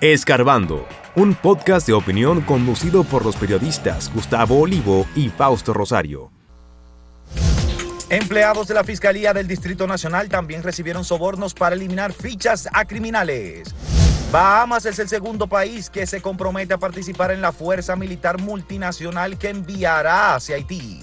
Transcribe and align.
Escarbando, 0.00 0.86
un 1.16 1.34
podcast 1.34 1.84
de 1.88 1.92
opinión 1.92 2.40
conducido 2.42 3.02
por 3.02 3.24
los 3.24 3.34
periodistas 3.34 4.14
Gustavo 4.14 4.60
Olivo 4.60 5.08
y 5.16 5.28
Fausto 5.28 5.74
Rosario. 5.74 6.30
Empleados 8.08 8.68
de 8.68 8.74
la 8.74 8.84
Fiscalía 8.84 9.34
del 9.34 9.48
Distrito 9.48 9.88
Nacional 9.88 10.28
también 10.28 10.62
recibieron 10.62 11.04
sobornos 11.04 11.52
para 11.52 11.74
eliminar 11.74 12.12
fichas 12.12 12.68
a 12.72 12.84
criminales. 12.84 13.74
Bahamas 14.30 14.86
es 14.86 15.00
el 15.00 15.08
segundo 15.08 15.48
país 15.48 15.90
que 15.90 16.06
se 16.06 16.22
compromete 16.22 16.74
a 16.74 16.78
participar 16.78 17.32
en 17.32 17.42
la 17.42 17.50
fuerza 17.50 17.96
militar 17.96 18.40
multinacional 18.40 19.36
que 19.36 19.48
enviará 19.48 20.36
hacia 20.36 20.54
Haití. 20.54 21.02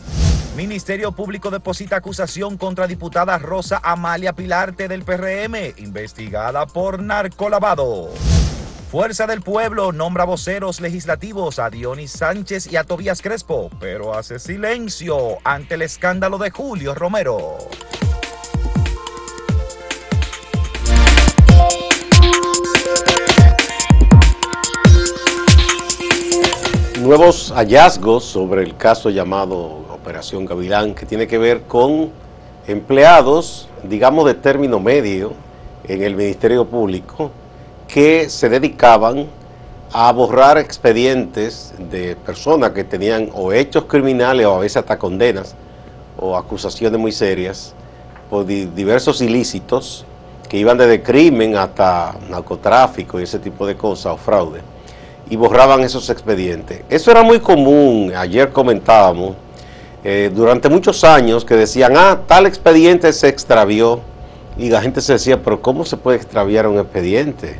Ministerio 0.55 1.11
Público 1.11 1.51
deposita 1.51 1.97
acusación 1.97 2.55
contra 2.57 2.87
diputada 2.87 3.37
Rosa 3.39 3.81
Amalia 3.83 4.31
Pilarte 4.31 4.87
del 4.87 5.03
PRM, 5.03 5.73
investigada 5.79 6.65
por 6.65 7.03
narcolavado. 7.03 8.13
Fuerza 8.95 9.27
del 9.27 9.41
Pueblo 9.41 9.91
nombra 9.91 10.23
voceros 10.23 10.79
legislativos 10.79 11.59
a 11.59 11.69
Dionis 11.69 12.11
Sánchez 12.11 12.71
y 12.71 12.77
a 12.77 12.85
Tobías 12.85 13.21
Crespo, 13.21 13.69
pero 13.77 14.17
hace 14.17 14.39
silencio 14.39 15.37
ante 15.43 15.75
el 15.75 15.81
escándalo 15.81 16.37
de 16.37 16.49
Julio 16.49 16.95
Romero. 16.95 17.57
Nuevos 27.01 27.51
hallazgos 27.51 28.23
sobre 28.23 28.63
el 28.63 28.77
caso 28.77 29.09
llamado 29.09 29.57
Operación 29.91 30.45
Gavilán, 30.45 30.95
que 30.95 31.05
tiene 31.05 31.27
que 31.27 31.37
ver 31.37 31.63
con 31.63 32.11
empleados, 32.65 33.67
digamos, 33.83 34.25
de 34.25 34.35
término 34.35 34.79
medio 34.79 35.33
en 35.83 36.01
el 36.01 36.15
Ministerio 36.15 36.63
Público, 36.63 37.33
que 37.87 38.29
se 38.29 38.49
dedicaban 38.49 39.27
a 39.93 40.11
borrar 40.11 40.57
expedientes 40.57 41.73
de 41.89 42.15
personas 42.15 42.71
que 42.71 42.83
tenían 42.83 43.29
o 43.33 43.53
hechos 43.53 43.85
criminales 43.85 44.45
o 44.45 44.55
a 44.55 44.59
veces 44.59 44.77
hasta 44.77 44.97
condenas 44.97 45.55
o 46.17 46.35
acusaciones 46.35 46.99
muy 46.99 47.11
serias 47.11 47.73
por 48.29 48.45
diversos 48.45 49.21
ilícitos 49.21 50.05
que 50.49 50.57
iban 50.57 50.77
desde 50.77 51.01
crimen 51.01 51.55
hasta 51.55 52.15
narcotráfico 52.29 53.19
y 53.19 53.23
ese 53.23 53.39
tipo 53.39 53.65
de 53.65 53.75
cosas 53.75 54.13
o 54.13 54.17
fraude 54.17 54.61
y 55.29 55.35
borraban 55.35 55.81
esos 55.81 56.09
expedientes. 56.09 56.81
Eso 56.89 57.11
era 57.11 57.23
muy 57.23 57.39
común, 57.39 58.13
ayer 58.15 58.49
comentábamos, 58.51 59.35
eh, 60.03 60.31
durante 60.33 60.69
muchos 60.69 61.03
años 61.03 61.43
que 61.43 61.55
decían, 61.55 61.93
ah, 61.97 62.21
tal 62.27 62.45
expediente 62.45 63.11
se 63.11 63.27
extravió 63.27 64.01
y 64.57 64.69
la 64.69 64.81
gente 64.81 65.01
se 65.01 65.13
decía, 65.13 65.41
pero 65.41 65.61
¿cómo 65.61 65.83
se 65.83 65.97
puede 65.97 66.17
extraviar 66.17 66.67
un 66.67 66.77
expediente? 66.77 67.59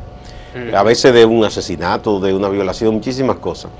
A 0.74 0.82
veces 0.82 1.12
de 1.12 1.24
un 1.24 1.44
asesinato, 1.44 2.20
de 2.20 2.34
una 2.34 2.48
violación, 2.48 2.94
muchísimas 2.94 3.36
cosas. 3.36 3.70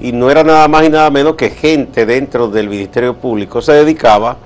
Y 0.00 0.12
no 0.12 0.30
era 0.30 0.42
nada 0.42 0.66
más 0.68 0.84
y 0.84 0.88
nada 0.88 1.10
menos 1.10 1.36
que 1.36 1.50
gente 1.50 2.06
dentro 2.06 2.48
del 2.48 2.68
Ministerio 2.68 3.16
Público 3.16 3.60
se 3.62 3.72
dedicaba 3.72 4.36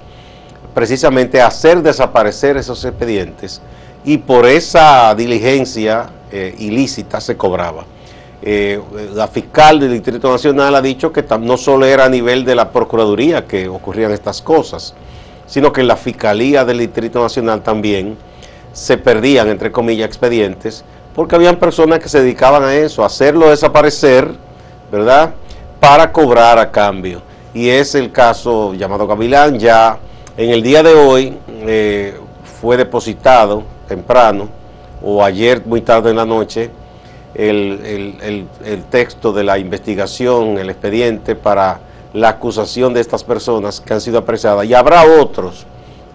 precisamente 0.75 1.41
a 1.41 1.47
hacer 1.47 1.83
desaparecer 1.83 2.57
esos 2.57 2.85
expedientes 2.85 3.63
y 4.05 4.19
por 4.19 4.47
esa 4.47 5.15
diligencia 5.15 6.11
eh, 6.31 6.55
ilícita 6.59 7.21
se 7.21 7.37
cobraba. 7.37 7.85
Eh, 8.43 8.81
la 9.15 9.27
fiscal 9.27 9.81
del 9.81 9.93
Distrito 9.93 10.31
Nacional 10.31 10.75
ha 10.75 10.83
dicho 10.83 11.13
que 11.13 11.25
no 11.41 11.57
solo 11.57 11.87
era 11.87 12.05
a 12.05 12.09
nivel 12.09 12.45
de 12.45 12.55
la 12.55 12.71
Procuraduría 12.71 13.47
que 13.47 13.69
ocurrían 13.69 14.13
estas 14.13 14.43
cosas, 14.43 14.95
sino 15.47 15.73
que 15.73 15.81
en 15.81 15.89
la 15.89 15.97
Fiscalía 15.97 16.65
del 16.65 16.79
Distrito 16.79 17.23
Nacional 17.23 17.63
también 17.63 18.17
se 18.73 18.99
perdían, 18.99 19.49
entre 19.49 19.73
comillas, 19.73 20.07
expedientes 20.07 20.85
porque 21.17 21.35
habían 21.35 21.57
personas 21.57 21.99
que 21.99 22.11
se 22.11 22.21
dedicaban 22.21 22.63
a 22.63 22.75
eso, 22.75 23.03
a 23.03 23.07
hacerlo 23.07 23.49
desaparecer, 23.49 24.31
¿verdad? 24.93 25.33
Para 25.81 26.13
cobrar 26.13 26.59
a 26.59 26.71
cambio. 26.71 27.23
Y 27.55 27.71
es 27.71 27.95
el 27.95 28.13
caso 28.13 28.75
llamado 28.75 29.07
Gavilán, 29.07 29.59
ya 29.59 29.99
en 30.37 30.51
el 30.51 30.63
día 30.63 30.83
de 30.83 30.93
hoy 30.93 31.39
eh, 31.49 32.21
fue 32.61 32.77
depositado 32.77 33.63
temprano, 33.89 34.51
o 35.03 35.25
ayer 35.25 35.63
muy 35.65 35.81
tarde 35.81 36.11
en 36.11 36.17
la 36.17 36.27
noche, 36.27 36.71
el, 37.35 38.47
el 38.63 38.85
texto 38.85 39.33
de 39.33 39.43
la 39.43 39.59
investigación, 39.59 40.59
el 40.59 40.69
expediente 40.69 41.35
para 41.35 41.81
la 42.13 42.31
acusación 42.31 42.93
de 42.93 43.01
estas 43.01 43.25
personas 43.25 43.81
que 43.81 43.95
han 43.95 44.03
sido 44.03 44.19
apresadas. 44.19 44.67
Y 44.67 44.75
habrá 44.75 45.05
otros 45.19 45.67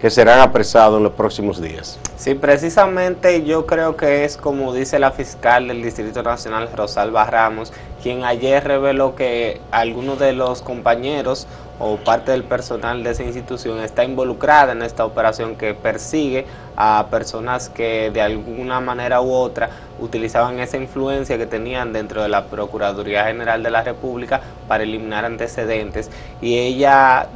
que 0.02 0.10
serán 0.10 0.40
apresados 0.40 0.98
en 0.98 1.04
los 1.04 1.14
próximos 1.14 1.62
días. 1.62 2.00
Sí, 2.18 2.34
precisamente 2.34 3.44
yo 3.44 3.68
creo 3.68 3.96
que 3.96 4.26
es 4.26 4.36
como 4.36 4.74
dice 4.74 4.98
la 4.98 5.12
fiscal 5.12 5.68
del 5.68 5.84
Distrito 5.84 6.24
Nacional, 6.24 6.70
Rosalba 6.76 7.26
Ramos, 7.26 7.72
quien 8.02 8.24
ayer 8.24 8.64
reveló 8.64 9.14
que 9.16 9.62
algunos 9.70 10.18
de 10.18 10.34
los 10.34 10.64
compañeros 10.64 11.46
o 11.84 11.98
parte 11.98 12.32
del 12.32 12.44
personal 12.44 13.04
de 13.04 13.10
esa 13.10 13.24
institución 13.24 13.80
está 13.80 14.04
involucrada 14.04 14.72
en 14.74 14.84
esta 14.84 15.04
operación 15.04 15.56
que 15.56 15.74
persigue 15.74 16.46
a 16.76 17.08
personas 17.10 17.70
que 17.70 18.12
de 18.12 18.22
alguna 18.22 18.80
manera 18.80 19.20
u 19.22 19.34
otra 19.34 19.70
utilizaban 20.00 20.60
esa 20.60 20.78
influencia 20.78 21.40
que 21.40 21.48
tenían 21.48 21.92
dentro 21.92 22.22
de 22.22 22.30
la 22.30 22.46
Procuraduría 22.46 23.26
General 23.26 23.64
de 23.64 23.72
la 23.72 23.82
República 23.82 24.42
para 24.68 24.84
eliminar 24.84 25.26
antecedentes. 25.26 26.12
Y 26.40 26.58
ella 26.60 27.28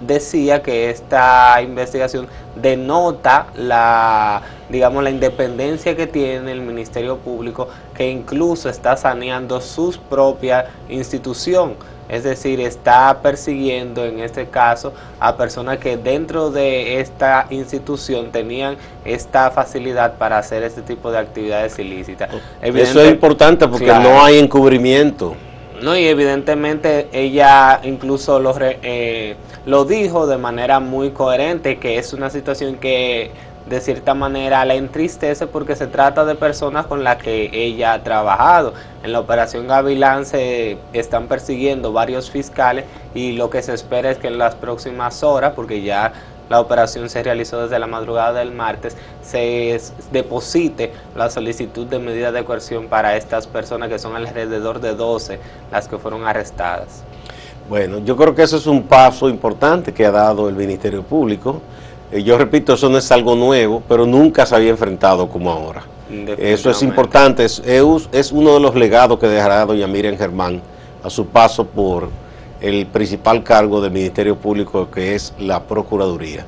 decía 0.00 0.62
que 0.62 0.90
esta 0.90 1.60
investigación 1.60 2.28
denota 2.54 3.48
la 3.56 4.42
digamos 4.68 5.02
la 5.02 5.10
independencia 5.10 5.96
que 5.96 6.06
tiene 6.06 6.52
el 6.52 6.60
Ministerio 6.60 7.16
Público 7.16 7.68
que 7.94 8.10
incluso 8.10 8.68
está 8.68 8.96
saneando 8.96 9.60
su 9.60 9.98
propia 10.08 10.66
institución 10.88 11.74
es 12.08 12.24
decir, 12.24 12.60
está 12.60 13.20
persiguiendo 13.22 14.04
en 14.04 14.20
este 14.20 14.46
caso 14.46 14.92
a 15.20 15.36
personas 15.36 15.78
que 15.78 15.96
dentro 15.96 16.50
de 16.50 17.00
esta 17.00 17.46
institución 17.50 18.32
tenían 18.32 18.76
esta 19.04 19.50
facilidad 19.50 20.14
para 20.16 20.38
hacer 20.38 20.62
este 20.62 20.82
tipo 20.82 21.10
de 21.10 21.18
actividades 21.18 21.78
ilícitas. 21.78 22.30
Eso 22.62 23.02
es 23.02 23.10
importante 23.10 23.68
porque 23.68 23.86
no 23.86 24.22
hay 24.22 24.38
encubrimiento. 24.38 25.34
No, 25.82 25.96
y 25.96 26.06
evidentemente 26.06 27.08
ella 27.12 27.80
incluso 27.84 28.40
lo, 28.40 28.54
eh, 28.60 29.36
lo 29.64 29.84
dijo 29.84 30.26
de 30.26 30.36
manera 30.36 30.80
muy 30.80 31.10
coherente, 31.10 31.78
que 31.78 31.98
es 31.98 32.12
una 32.12 32.30
situación 32.30 32.76
que 32.76 33.30
de 33.68 33.80
cierta 33.80 34.14
manera 34.14 34.64
la 34.64 34.74
entristece 34.74 35.46
porque 35.46 35.76
se 35.76 35.86
trata 35.86 36.24
de 36.24 36.34
personas 36.34 36.86
con 36.86 37.04
las 37.04 37.16
que 37.16 37.50
ella 37.52 37.92
ha 37.92 38.02
trabajado. 38.02 38.72
En 39.02 39.12
la 39.12 39.20
operación 39.20 39.66
Gavilán 39.66 40.24
se 40.24 40.78
están 40.92 41.28
persiguiendo 41.28 41.92
varios 41.92 42.30
fiscales 42.30 42.84
y 43.14 43.32
lo 43.32 43.50
que 43.50 43.62
se 43.62 43.74
espera 43.74 44.10
es 44.10 44.18
que 44.18 44.28
en 44.28 44.38
las 44.38 44.54
próximas 44.54 45.22
horas, 45.22 45.52
porque 45.54 45.82
ya 45.82 46.12
la 46.48 46.60
operación 46.60 47.10
se 47.10 47.22
realizó 47.22 47.62
desde 47.62 47.78
la 47.78 47.86
madrugada 47.86 48.38
del 48.38 48.52
martes, 48.52 48.96
se 49.22 49.78
deposite 50.10 50.92
la 51.14 51.28
solicitud 51.28 51.86
de 51.86 51.98
medida 51.98 52.32
de 52.32 52.44
coerción 52.44 52.86
para 52.86 53.16
estas 53.16 53.46
personas 53.46 53.90
que 53.90 53.98
son 53.98 54.16
alrededor 54.16 54.80
de 54.80 54.94
12 54.94 55.38
las 55.70 55.88
que 55.88 55.98
fueron 55.98 56.26
arrestadas. 56.26 57.04
Bueno, 57.68 57.98
yo 57.98 58.16
creo 58.16 58.34
que 58.34 58.42
eso 58.42 58.56
es 58.56 58.66
un 58.66 58.84
paso 58.84 59.28
importante 59.28 59.92
que 59.92 60.06
ha 60.06 60.10
dado 60.10 60.48
el 60.48 60.54
Ministerio 60.54 61.02
Público 61.02 61.60
yo 62.12 62.38
repito, 62.38 62.74
eso 62.74 62.88
no 62.88 62.98
es 62.98 63.10
algo 63.12 63.34
nuevo, 63.34 63.82
pero 63.88 64.06
nunca 64.06 64.46
se 64.46 64.54
había 64.54 64.70
enfrentado 64.70 65.28
como 65.28 65.50
ahora. 65.50 65.82
Eso 66.38 66.70
es 66.70 66.82
importante, 66.82 67.44
es, 67.44 67.62
es, 68.12 68.32
uno 68.32 68.54
de 68.54 68.60
los 68.60 68.74
legados 68.74 69.18
que 69.18 69.26
dejará 69.26 69.66
doña 69.66 69.86
Miriam 69.86 70.16
Germán 70.16 70.62
a 71.02 71.10
su 71.10 71.26
paso 71.26 71.66
por 71.66 72.08
el 72.62 72.86
principal 72.86 73.44
cargo 73.44 73.80
del 73.82 73.92
Ministerio 73.92 74.36
Público 74.36 74.90
que 74.90 75.14
es 75.14 75.34
la 75.38 75.62
Procuraduría. 75.62 76.46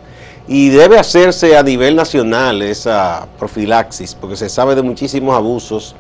Y 0.49 0.71
debe 0.71 0.99
hacerse 0.99 1.57
a 1.59 1.63
nivel 1.63 1.95
nacional 1.95 2.63
esa 2.63 3.29
profilaxis, 3.39 4.15
porque 4.15 4.37
se 4.37 4.49
sabe 4.49 4.75
de 4.75 4.83
muchísimos 4.83 5.37
abusos 5.37 5.95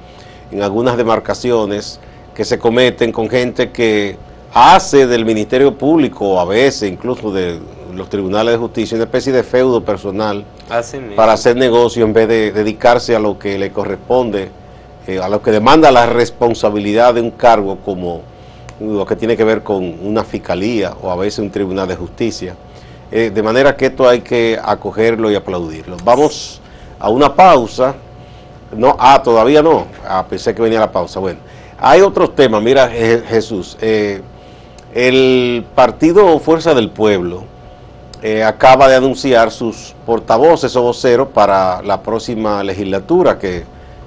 en 0.51 0.63
algunas 0.63 0.97
demarcaciones 0.97 2.01
que 2.35 2.47
se 2.47 2.59
cometen 2.59 3.13
con 3.13 3.29
gente 3.29 3.71
que 3.71 4.17
hace 4.55 5.07
del 5.07 5.27
Ministerio 5.27 5.77
Público, 5.77 6.41
a 6.41 6.47
veces 6.47 6.91
incluso 6.91 7.31
de 7.31 7.61
los 7.95 8.09
tribunales 8.09 8.53
de 8.53 8.59
justicia, 8.59 8.97
una 8.97 9.05
especie 9.05 9.33
de 9.33 9.43
feudo 9.43 9.85
personal 9.85 10.45
para 11.17 11.33
hacer 11.33 11.57
negocio 11.57 12.05
en 12.05 12.13
vez 12.13 12.29
de 12.29 12.53
dedicarse 12.53 13.15
a 13.15 13.19
lo 13.19 13.39
que 13.39 13.59
le 13.59 13.71
corresponde, 13.71 14.51
eh, 15.07 15.19
a 15.19 15.29
lo 15.29 15.43
que 15.43 15.51
demanda 15.51 15.91
la 15.91 16.07
responsabilidad 16.07 17.15
de 17.15 17.21
un 17.21 17.31
cargo 17.33 17.79
como 17.85 18.23
lo 18.81 19.05
que 19.05 19.17
tiene 19.17 19.37
que 19.37 19.45
ver 19.45 19.63
con 19.63 19.97
una 20.03 20.25
fiscalía 20.25 20.95
o 21.03 21.11
a 21.11 21.17
veces 21.17 21.41
un 21.41 21.51
tribunal 21.51 21.87
de 21.89 21.97
justicia. 21.97 22.57
Eh, 23.13 23.31
de 23.31 23.43
manera 23.43 23.77
que 23.77 23.87
esto 23.87 24.09
hay 24.09 24.21
que 24.21 24.59
acogerlo 24.63 25.31
y 25.31 25.35
aplaudirlo. 25.35 25.97
Vamos 26.05 26.61
a 26.99 27.09
una 27.09 27.35
pausa. 27.35 27.95
No, 28.77 28.97
ah, 28.99 29.21
todavía 29.23 29.63
no. 29.63 29.87
Ah, 30.07 30.25
pensé 30.29 30.55
que 30.55 30.63
venía 30.63 30.79
la 30.79 30.93
pausa. 30.93 31.19
Bueno, 31.19 31.41
hay 31.79 32.01
otros 32.01 32.37
temas. 32.37 32.63
Mira, 32.63 32.89
Jesús, 32.89 33.77
eh, 33.81 34.23
el 34.95 35.65
partido 35.75 36.39
Fuerza 36.39 36.75
del 36.75 36.91
Pueblo 36.91 37.45
eh, 38.23 38.45
acaba 38.45 38.89
de 38.89 38.97
anunciar 38.97 39.51
sus 39.51 39.95
portavoces 40.05 40.77
o 40.77 40.83
voceros 40.83 41.29
para 41.29 41.81
la 41.83 42.03
próxima 42.03 42.63
legislatura 42.63 43.39
que 43.39 43.65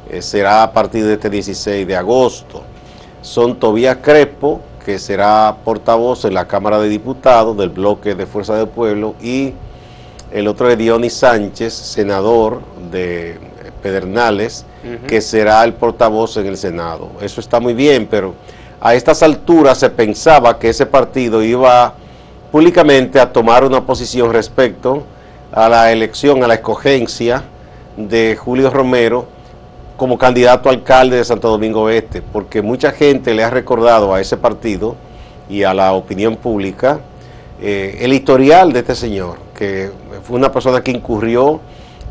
eh, 0.10 0.22
será 0.22 0.62
a 0.62 0.72
partir 0.72 1.04
de 1.04 1.14
este 1.14 1.30
16 1.30 1.88
de 1.88 1.96
agosto. 1.96 2.62
Son 3.22 3.58
Tobías 3.58 3.98
Crespo, 4.02 4.62
que 4.86 5.00
será 5.00 5.56
portavoz 5.64 6.26
en 6.26 6.36
la 6.36 6.48
Cámara 6.48 6.80
de 6.80 6.90
Diputados 6.90 7.58
del 7.58 7.70
bloque 7.70 8.14
de 8.14 8.26
Fuerza 8.26 8.56
del 8.56 8.68
Pueblo, 8.68 9.16
y 9.22 9.54
el 10.32 10.48
otro 10.48 10.70
es 10.70 10.78
Dionis 10.78 11.14
Sánchez, 11.14 11.74
senador 11.74 12.62
de 12.92 13.40
Pedernales, 13.82 14.66
que 15.08 15.22
será 15.22 15.64
el 15.64 15.74
portavoz 15.74 16.38
en 16.38 16.48
el 16.48 16.58
Senado. 16.58 17.10
Eso 17.22 17.40
está 17.40 17.60
muy 17.60 17.74
bien, 17.74 18.08
pero 18.10 18.34
a 18.82 18.94
estas 18.94 19.24
alturas 19.24 19.80
se 19.80 19.90
pensaba 19.90 20.60
que 20.60 20.70
ese 20.70 20.86
partido 20.86 21.42
iba 21.42 21.96
públicamente 22.54 23.20
a 23.20 23.34
tomar 23.34 23.64
una 23.64 23.84
posición 23.84 24.32
respecto 24.32 25.02
a 25.52 25.68
la 25.68 25.92
elección, 25.92 26.44
a 26.44 26.48
la 26.48 26.54
escogencia 26.54 27.46
de 27.98 28.36
Julio 28.36 28.70
Romero 28.70 29.26
como 29.98 30.20
candidato 30.20 30.70
a 30.70 30.72
alcalde 30.72 31.18
de 31.18 31.26
Santo 31.26 31.50
Domingo 31.50 31.90
Este, 31.90 32.22
porque 32.22 32.62
mucha 32.62 32.92
gente 32.92 33.34
le 33.34 33.44
ha 33.44 33.50
recordado 33.50 34.14
a 34.14 34.22
ese 34.22 34.38
partido 34.38 34.96
y 35.50 35.64
a 35.64 35.74
la 35.74 35.94
opinión 35.94 36.36
pública 36.36 37.00
eh, 37.60 37.98
el 38.02 38.14
historial 38.14 38.72
de 38.72 38.82
este 38.82 38.94
señor, 38.94 39.38
que 39.58 39.90
fue 40.24 40.38
una 40.38 40.52
persona 40.52 40.84
que 40.84 40.92
incurrió 40.92 41.60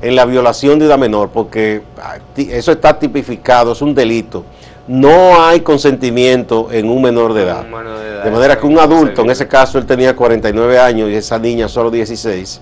en 0.01 0.17
la 0.17 0.25
violación 0.25 0.81
de 0.81 0.87
una 0.87 0.97
menor, 0.97 1.29
porque 1.29 1.83
ah, 2.03 2.17
eso 2.37 2.73
está 2.73 2.99
tipificado, 2.99 3.71
es 3.71 3.81
un 3.81 3.95
delito. 3.95 4.45
No 4.89 5.43
hay 5.43 5.61
consentimiento 5.61 6.69
en 6.73 6.91
un 6.91 7.03
menor 7.03 7.35
de 7.35 7.43
edad. 7.43 7.65
De, 7.65 8.31
manera 8.31 8.59
que 8.59 8.67
un 8.67 8.79
adulto, 8.79 9.23
en 9.23 9.31
ese 9.31 9.47
caso 9.47 9.79
él 9.79 9.87
tenía 9.87 10.17
49 10.17 10.79
años 10.79 11.11
y 11.11 11.15
esa 11.15 11.39
niña 11.39 11.69
solo 11.69 11.91
16, 11.91 12.61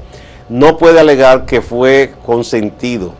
no 0.49 0.77
puede 0.77 1.01
alegar 1.01 1.47
que 1.47 1.63
fue 1.63 2.13
consentido. 2.25 3.15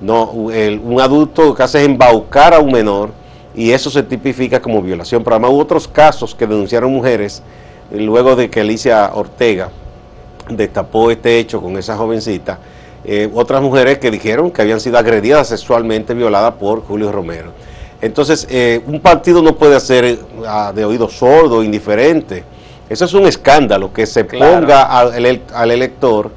No, 0.00 0.30
un 0.30 1.00
adulto 1.00 1.54
que 1.54 1.62
hace 1.62 1.80
es 1.80 1.86
embaucar 1.86 2.54
a 2.54 2.60
un 2.60 2.72
menor 2.72 3.10
y 3.54 3.72
eso 3.72 3.90
se 3.90 4.02
tipifica 4.02 4.60
como 4.60 4.80
violación. 4.80 5.22
Pero 5.22 5.36
además 5.36 5.50
hubo 5.50 5.60
otros 5.60 5.86
casos 5.88 6.34
que 6.34 6.46
denunciaron 6.46 6.92
mujeres 6.92 7.42
luego 7.90 8.36
de 8.36 8.48
que 8.48 8.60
Alicia 8.60 9.10
Ortega 9.14 9.70
destapó 10.48 11.10
este 11.10 11.38
hecho 11.38 11.60
con 11.60 11.76
esa 11.76 11.96
jovencita 11.96 12.58
eh, 13.04 13.30
otras 13.32 13.62
mujeres 13.62 13.98
que 13.98 14.10
dijeron 14.10 14.50
que 14.50 14.62
habían 14.62 14.80
sido 14.80 14.98
agredidas 14.98 15.48
sexualmente, 15.48 16.14
violadas 16.14 16.54
por 16.54 16.82
Julio 16.82 17.12
Romero. 17.12 17.52
Entonces, 18.00 18.46
eh, 18.50 18.80
un 18.86 19.00
partido 19.00 19.42
no 19.42 19.56
puede 19.56 19.74
hacer 19.74 20.18
ah, 20.46 20.72
de 20.74 20.84
oído 20.84 21.08
sordo, 21.08 21.62
indiferente. 21.62 22.44
Eso 22.88 23.04
es 23.04 23.14
un 23.14 23.26
escándalo, 23.26 23.92
que 23.92 24.06
se 24.06 24.24
ponga 24.24 24.84
al, 24.84 25.70
elector, 25.70 26.30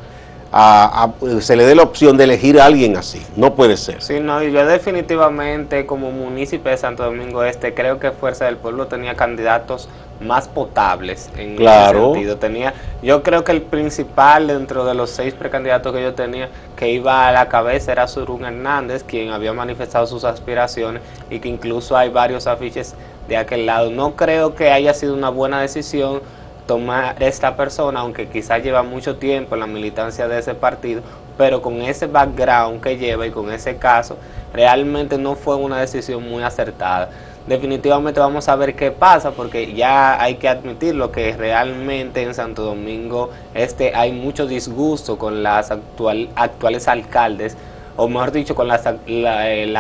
a, 0.52 1.12
se 1.40 1.56
le 1.56 1.66
dé 1.66 1.76
la 1.76 1.84
opción 1.84 2.18
de 2.18 2.26
elegir 2.26 2.60
a 2.60 2.66
alguien 2.66 2.98
así. 2.98 3.26
No 3.36 3.56
puede 3.56 3.78
ser. 3.78 4.02
Sí, 4.02 4.20
no, 4.20 4.44
y 4.44 4.52
yo 4.52 4.66
definitivamente 4.66 5.86
como 5.86 6.12
municipio 6.12 6.72
de 6.72 6.78
Santo 6.78 7.04
Domingo 7.04 7.44
Este 7.44 7.74
creo 7.74 8.00
que 8.00 8.12
Fuerza 8.12 8.46
del 8.46 8.58
Pueblo 8.58 8.88
tenía 8.88 9.16
candidatos 9.16 9.88
más 10.20 10.48
potables 10.48 11.30
en 11.36 11.56
claro. 11.56 12.00
ese 12.00 12.14
sentido. 12.14 12.38
Tenía, 12.38 12.74
yo 13.02 13.24
creo 13.24 13.44
que 13.44 13.52
el 13.52 13.62
principal 13.62 14.48
dentro 14.48 14.86
de 14.86 14.94
los 14.94 15.10
seis 15.10 15.34
precandidatos 15.34 15.94
que 15.94 16.02
yo 16.02 16.14
tenía 16.14 16.50
que 16.76 16.92
iba 16.92 17.28
a 17.28 17.32
la 17.32 17.48
cabeza 17.48 17.92
era 17.92 18.08
Surún 18.08 18.46
Hernández, 18.46 19.04
quien 19.04 19.32
había 19.32 19.54
manifestado 19.54 20.06
sus 20.06 20.24
aspiraciones 20.24 21.02
y 21.30 21.40
que 21.40 21.50
incluso 21.50 21.98
hay 21.98 22.10
varios 22.10 22.46
afiches 22.48 22.94
de 23.28 23.38
aquel 23.38 23.66
lado. 23.66 23.90
No 23.90 24.16
creo 24.16 24.56
que 24.56 24.72
haya 24.72 24.94
sido 24.94 25.14
una 25.14 25.30
buena 25.30 25.62
decisión 25.62 26.22
tomar 26.66 27.22
esta 27.22 27.56
persona, 27.56 28.02
aunque 28.02 28.28
quizás 28.28 28.64
lleva 28.64 28.84
mucho 28.84 29.18
tiempo 29.18 29.56
en 29.56 29.62
la 29.62 29.68
militancia 29.68 30.28
de 30.28 30.40
ese 30.40 30.54
partido, 30.54 31.02
pero 31.38 31.62
con 31.62 31.82
ese 31.82 32.08
background 32.08 32.82
que 32.82 32.98
lleva 32.98 33.26
y 33.26 33.32
con 33.32 33.52
ese 33.52 33.78
caso, 33.78 34.18
realmente 34.54 35.18
no 35.18 35.36
fue 35.36 35.56
una 35.56 35.80
decisión 35.80 36.28
muy 36.30 36.44
acertada. 36.44 37.10
Definitivamente 37.48 38.20
vamos 38.20 38.48
a 38.48 38.56
ver 38.56 38.76
qué 38.76 38.92
pasa 38.92 39.32
porque 39.32 39.74
ya 39.74 40.22
hay 40.22 40.36
que 40.36 40.48
admitirlo 40.48 41.12
que 41.12 41.36
realmente 41.36 42.22
en 42.22 42.36
Santo 42.36 42.62
Domingo 42.62 43.32
este 43.56 43.96
hay 43.96 44.12
mucho 44.12 44.46
disgusto 44.46 45.18
con 45.18 45.42
las 45.42 45.72
actual, 45.72 46.30
actuales 46.36 46.88
alcaldes 46.88 47.58
o 47.98 48.08
mejor 48.08 48.32
dicho 48.32 48.54
con 48.54 48.68
las, 48.68 48.86
la, 49.08 49.52
eh, 49.52 49.74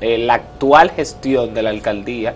eh, 0.00 0.18
la 0.18 0.34
actual 0.34 0.90
gestión 0.90 1.54
de 1.54 1.62
la 1.62 1.70
alcaldía 1.70 2.34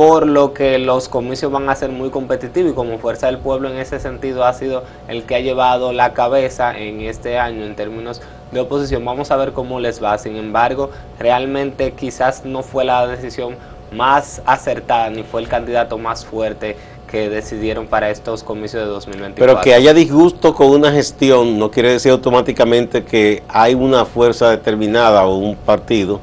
por 0.00 0.26
lo 0.26 0.54
que 0.54 0.78
los 0.78 1.10
comicios 1.10 1.52
van 1.52 1.68
a 1.68 1.76
ser 1.76 1.90
muy 1.90 2.08
competitivos 2.08 2.72
y 2.72 2.74
como 2.74 2.96
Fuerza 2.96 3.26
del 3.26 3.36
Pueblo 3.36 3.68
en 3.68 3.76
ese 3.76 4.00
sentido 4.00 4.44
ha 4.44 4.54
sido 4.54 4.82
el 5.08 5.24
que 5.24 5.34
ha 5.34 5.40
llevado 5.40 5.92
la 5.92 6.14
cabeza 6.14 6.74
en 6.74 7.02
este 7.02 7.38
año 7.38 7.66
en 7.66 7.76
términos 7.76 8.22
de 8.50 8.60
oposición. 8.60 9.04
Vamos 9.04 9.30
a 9.30 9.36
ver 9.36 9.52
cómo 9.52 9.78
les 9.78 10.02
va. 10.02 10.16
Sin 10.16 10.36
embargo, 10.36 10.88
realmente 11.18 11.92
quizás 11.92 12.46
no 12.46 12.62
fue 12.62 12.86
la 12.86 13.06
decisión 13.06 13.56
más 13.92 14.40
acertada 14.46 15.10
ni 15.10 15.22
fue 15.22 15.42
el 15.42 15.48
candidato 15.48 15.98
más 15.98 16.24
fuerte 16.24 16.78
que 17.06 17.28
decidieron 17.28 17.86
para 17.86 18.08
estos 18.08 18.42
comicios 18.42 18.82
de 18.82 18.88
2024. 18.88 19.34
Pero 19.36 19.60
que 19.60 19.74
haya 19.74 19.92
disgusto 19.92 20.54
con 20.54 20.68
una 20.68 20.90
gestión 20.92 21.58
no 21.58 21.70
quiere 21.70 21.92
decir 21.92 22.12
automáticamente 22.12 23.04
que 23.04 23.42
hay 23.48 23.74
una 23.74 24.06
fuerza 24.06 24.48
determinada 24.48 25.26
o 25.26 25.36
un 25.36 25.56
partido 25.56 26.20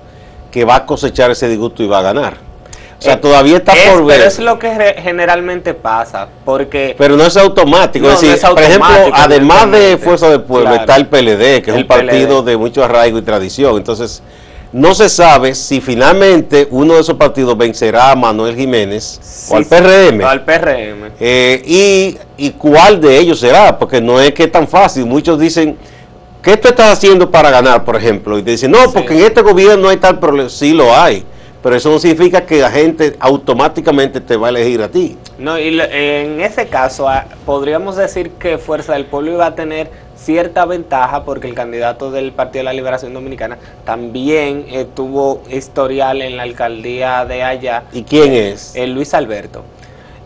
que 0.49 0.65
va 0.65 0.77
a 0.77 0.85
cosechar 0.87 1.29
ese 1.29 1.47
disgusto 1.47 1.83
y 1.83 1.87
va 1.87 1.99
a 1.99 2.01
ganar. 2.01 2.46
O 2.99 3.01
sea, 3.01 3.13
eh, 3.13 3.17
todavía 3.17 3.57
está 3.57 3.73
por 3.73 4.05
ver. 4.05 4.17
Pero 4.17 4.27
es 4.27 4.39
lo 4.39 4.57
que 4.57 4.95
generalmente 5.01 5.73
pasa, 5.73 6.27
porque... 6.43 6.95
Pero 6.97 7.15
no 7.15 7.25
es 7.25 7.37
automático. 7.37 8.09
es 8.09 8.21
decir, 8.21 8.39
por 8.49 8.61
ejemplo, 8.61 8.87
además 9.13 9.71
de 9.71 9.97
Fuerza 9.97 10.29
del 10.29 10.41
Pueblo, 10.41 10.73
está 10.73 10.95
el 10.95 11.07
PLD, 11.07 11.61
que 11.61 11.71
es 11.71 11.75
un 11.75 11.87
partido 11.87 12.41
de 12.41 12.57
mucho 12.57 12.83
arraigo 12.83 13.19
y 13.19 13.21
tradición. 13.21 13.77
Entonces, 13.77 14.23
no 14.71 14.93
se 14.93 15.09
sabe 15.09 15.55
si 15.55 15.79
finalmente 15.79 16.67
uno 16.71 16.95
de 16.95 17.01
esos 17.01 17.15
partidos 17.15 17.57
vencerá 17.57 18.11
a 18.11 18.15
Manuel 18.15 18.55
Jiménez 18.55 19.47
o 19.49 19.55
al 19.55 19.65
PRM. 19.65 20.21
al 20.23 20.43
PRM. 20.43 21.11
Eh, 21.19 22.15
y, 22.37 22.49
cuál 22.51 22.99
de 22.99 23.17
ellos 23.17 23.39
será, 23.39 23.77
porque 23.77 24.01
no 24.01 24.19
es 24.19 24.33
que 24.33 24.43
es 24.43 24.51
tan 24.51 24.67
fácil. 24.67 25.05
Muchos 25.05 25.39
dicen, 25.39 25.77
¿qué 26.41 26.57
tú 26.57 26.67
estás 26.67 26.93
haciendo 26.93 27.31
para 27.31 27.49
ganar, 27.49 27.85
por 27.85 27.95
ejemplo? 27.95 28.37
Y 28.37 28.43
te 28.43 28.51
dicen, 28.51 28.71
no, 28.71 28.91
porque 28.91 29.13
en 29.13 29.21
este 29.21 29.41
gobierno 29.41 29.83
no 29.83 29.89
hay 29.89 29.97
tal 29.97 30.19
problema. 30.19 30.49
Sí 30.49 30.73
lo 30.73 30.93
hay, 30.95 31.23
pero 31.67 31.75
eso 31.75 31.89
no 31.89 31.99
significa 31.99 32.45
que 32.45 32.61
la 32.61 32.71
gente 32.71 33.17
automáticamente 33.19 34.21
te 34.21 34.37
va 34.37 34.47
a 34.47 34.49
elegir 34.51 34.81
a 34.81 34.87
ti. 34.87 35.17
No, 35.37 35.59
y 35.59 35.77
en 35.77 36.39
ese 36.39 36.67
caso 36.67 37.09
ah, 37.09 37.25
podríamos 37.45 37.97
decir 37.97 38.29
que 38.39 38.57
Fuerza 38.57 38.93
del 38.93 39.03
Pueblo 39.03 39.33
iba 39.33 39.47
a 39.47 39.53
tener 39.53 39.91
cierta 40.15 40.65
ventaja 40.65 41.25
porque 41.25 41.49
el 41.49 41.55
candidato 41.55 42.09
del 42.09 42.31
Partido 42.31 42.59
de 42.61 42.63
la 42.63 42.71
Liberación 42.71 43.13
Dominicana 43.13 43.57
también 43.83 44.65
eh, 44.69 44.85
tuvo 44.95 45.43
historial 45.51 46.21
en 46.21 46.37
la 46.37 46.43
alcaldía 46.43 47.25
de 47.25 47.43
allá. 47.43 47.83
¿Y 47.91 48.03
quién 48.03 48.31
es? 48.31 48.73
El 48.73 48.93
Luis 48.93 49.13
Alberto. 49.13 49.65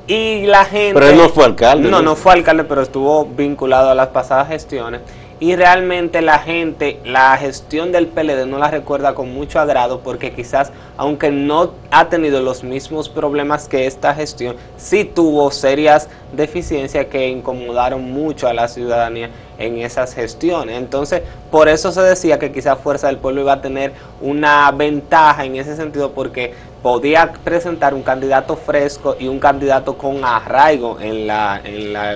Y 0.05 0.45
la 0.45 0.63
gente... 0.65 0.93
Pero 0.93 1.07
él 1.07 1.17
no 1.17 1.29
fue 1.29 1.45
alcalde. 1.45 1.89
No, 1.89 2.03
no, 2.03 2.15
fue 2.15 2.33
alcalde, 2.33 2.65
pero 2.65 2.83
estuvo 2.83 3.25
vinculado 3.25 3.89
a 3.89 3.95
las 3.95 4.09
pasadas 4.09 4.47
gestiones. 4.47 5.01
Y 5.41 5.55
realmente 5.55 6.21
la 6.21 6.37
gente, 6.37 6.99
la 7.03 7.35
gestión 7.35 7.91
del 7.91 8.05
PLD 8.05 8.45
no 8.45 8.59
la 8.59 8.69
recuerda 8.69 9.15
con 9.15 9.33
mucho 9.33 9.59
agrado 9.59 10.01
porque 10.01 10.33
quizás, 10.33 10.71
aunque 10.97 11.31
no 11.31 11.71
ha 11.89 12.09
tenido 12.09 12.43
los 12.43 12.63
mismos 12.63 13.09
problemas 13.09 13.67
que 13.67 13.87
esta 13.87 14.13
gestión, 14.13 14.55
sí 14.77 15.03
tuvo 15.03 15.49
serias 15.49 16.09
deficiencias 16.31 17.07
que 17.07 17.27
incomodaron 17.27 18.11
mucho 18.11 18.47
a 18.47 18.53
la 18.53 18.67
ciudadanía 18.67 19.31
en 19.57 19.79
esas 19.79 20.13
gestiones. 20.13 20.77
Entonces, 20.77 21.23
por 21.49 21.69
eso 21.69 21.91
se 21.91 22.01
decía 22.03 22.37
que 22.37 22.51
quizás 22.51 22.77
Fuerza 22.77 23.07
del 23.07 23.17
Pueblo 23.17 23.41
iba 23.41 23.53
a 23.53 23.61
tener 23.63 23.93
una 24.21 24.69
ventaja 24.69 25.43
en 25.43 25.55
ese 25.55 25.75
sentido 25.75 26.11
porque 26.11 26.53
podía 26.83 27.33
presentar 27.43 27.95
un 27.95 28.03
candidato 28.03 28.55
fresco 28.55 29.15
y 29.19 29.27
un 29.27 29.39
candidato 29.39 29.97
con 29.97 30.23
arraigo 30.23 30.99
en 30.99 31.25
la, 31.25 31.59
en 31.63 31.93
la 31.93 32.15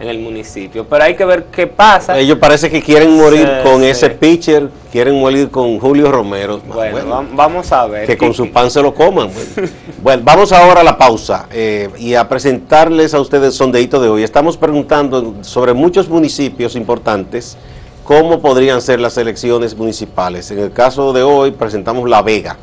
en 0.00 0.08
el 0.08 0.18
municipio. 0.18 0.86
Pero 0.88 1.04
hay 1.04 1.16
que 1.16 1.24
ver 1.24 1.46
qué 1.46 1.66
pasa. 1.66 2.18
Ellos 2.18 2.38
parece 2.38 2.70
que 2.70 2.82
quieren 2.82 3.16
morir 3.16 3.48
con 3.64 3.82
ese 3.82 4.10
pitcher, 4.10 4.68
quieren 4.92 5.18
morir 5.18 5.50
con 5.50 5.78
Julio 5.78 6.10
Romero. 6.10 6.60
Bueno, 6.60 7.26
vamos 7.34 7.72
a 7.72 7.86
ver. 7.86 8.06
Que 8.06 8.16
con 8.16 8.32
su 8.32 8.50
pan 8.50 8.70
se 8.70 8.80
lo 8.82 8.94
coman. 8.94 9.30
bueno, 10.02 10.22
vamos 10.24 10.52
ahora 10.52 10.82
a 10.82 10.84
la 10.84 10.96
pausa 10.96 11.46
eh, 11.52 11.88
y 11.98 12.14
a 12.14 12.28
presentarles 12.28 13.14
a 13.14 13.20
ustedes 13.20 13.48
el 13.48 13.52
sondeito 13.52 14.00
de 14.00 14.08
hoy. 14.08 14.22
Estamos 14.22 14.56
preguntando 14.56 15.34
sobre 15.42 15.72
muchos 15.72 16.08
municipios 16.08 16.76
importantes 16.76 17.56
cómo 18.04 18.40
podrían 18.40 18.80
ser 18.80 19.00
las 19.00 19.18
elecciones 19.18 19.76
municipales. 19.76 20.50
En 20.50 20.60
el 20.60 20.72
caso 20.72 21.12
de 21.12 21.22
hoy 21.22 21.50
presentamos 21.50 22.08
La 22.08 22.22
Vega. 22.22 22.56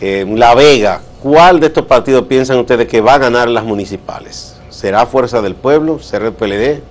Eh, 0.00 0.26
la 0.28 0.54
Vega, 0.54 1.00
¿cuál 1.22 1.60
de 1.60 1.68
estos 1.68 1.86
partidos 1.86 2.26
piensan 2.26 2.58
ustedes 2.58 2.88
que 2.88 3.00
va 3.00 3.14
a 3.14 3.18
ganar 3.18 3.48
las 3.48 3.64
municipales? 3.64 4.53
¿Será 4.74 5.06
Fuerza 5.06 5.40
del 5.40 5.54
Pueblo? 5.54 6.00
¿Será 6.00 6.26
el 6.26 6.32
PLD? 6.32 6.82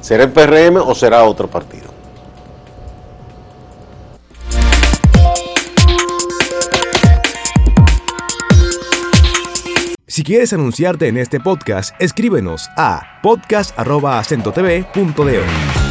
¿Será 0.00 0.24
el 0.24 0.32
PRM 0.32 0.78
o 0.78 0.96
será 0.96 1.22
otro 1.22 1.48
partido? 1.48 1.88
Si 10.08 10.24
quieres 10.24 10.52
anunciarte 10.52 11.06
en 11.06 11.18
este 11.18 11.38
podcast, 11.38 11.94
escríbenos 12.00 12.68
a 12.76 13.20
podcast.acentotv.de. 13.22 15.89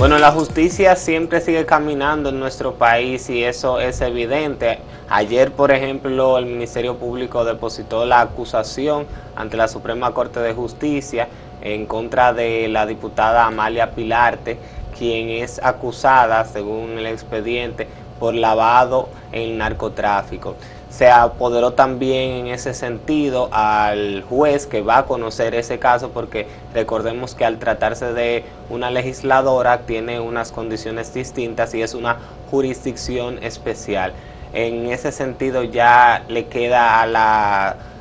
Bueno, 0.00 0.16
la 0.16 0.32
justicia 0.32 0.96
siempre 0.96 1.42
sigue 1.42 1.66
caminando 1.66 2.30
en 2.30 2.40
nuestro 2.40 2.76
país 2.76 3.28
y 3.28 3.44
eso 3.44 3.80
es 3.80 4.00
evidente. 4.00 4.78
Ayer, 5.10 5.52
por 5.52 5.72
ejemplo, 5.72 6.38
el 6.38 6.46
Ministerio 6.46 6.96
Público 6.96 7.44
depositó 7.44 8.06
la 8.06 8.22
acusación 8.22 9.04
ante 9.36 9.58
la 9.58 9.68
Suprema 9.68 10.14
Corte 10.14 10.40
de 10.40 10.54
Justicia 10.54 11.28
en 11.60 11.84
contra 11.84 12.32
de 12.32 12.68
la 12.68 12.86
diputada 12.86 13.44
Amalia 13.44 13.90
Pilarte, 13.90 14.56
quien 14.98 15.28
es 15.28 15.60
acusada, 15.62 16.46
según 16.46 16.96
el 16.96 17.04
expediente, 17.04 17.86
por 18.18 18.34
lavado 18.34 19.10
en 19.32 19.58
narcotráfico 19.58 20.56
se 20.90 21.08
apoderó 21.08 21.72
también 21.72 22.32
en 22.32 22.46
ese 22.48 22.74
sentido 22.74 23.48
al 23.52 24.22
juez 24.28 24.66
que 24.66 24.82
va 24.82 24.98
a 24.98 25.06
conocer 25.06 25.54
ese 25.54 25.78
caso 25.78 26.10
porque 26.10 26.48
recordemos 26.74 27.36
que 27.36 27.44
al 27.44 27.58
tratarse 27.58 28.12
de 28.12 28.44
una 28.68 28.90
legisladora 28.90 29.82
tiene 29.82 30.18
unas 30.18 30.50
condiciones 30.50 31.14
distintas 31.14 31.74
y 31.74 31.82
es 31.82 31.94
una 31.94 32.18
jurisdicción 32.50 33.42
especial. 33.42 34.12
En 34.52 34.86
ese 34.86 35.12
sentido 35.12 35.62
ya 35.62 36.24
le 36.28 36.46
queda 36.46 37.02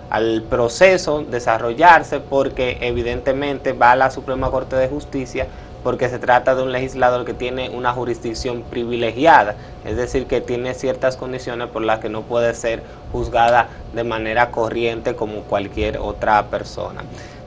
al 0.09 0.41
proceso 0.49 1.21
desarrollarse 1.21 2.19
porque 2.19 2.79
evidentemente 2.81 3.73
va 3.73 3.91
a 3.91 3.95
la 3.95 4.09
Suprema 4.09 4.49
Corte 4.49 4.75
de 4.75 4.87
Justicia 4.87 5.45
porque 5.83 6.09
se 6.09 6.19
trata 6.19 6.55
de 6.55 6.63
un 6.63 6.71
legislador 6.71 7.25
que 7.25 7.33
tiene 7.33 7.69
una 7.69 7.93
jurisdicción 7.93 8.63
privilegiada, 8.63 9.55
es 9.85 9.95
decir, 9.95 10.25
que 10.25 10.41
tiene 10.41 10.73
ciertas 10.73 11.17
condiciones 11.17 11.69
por 11.69 11.81
las 11.81 11.99
que 11.99 12.09
no 12.09 12.23
puede 12.23 12.53
ser 12.53 12.83
juzgada 13.11 13.69
de 13.93 14.03
manera 14.03 14.51
corriente 14.51 15.15
como 15.15 15.41
cualquier 15.41 15.97
otra 15.97 16.47
persona. 16.47 17.03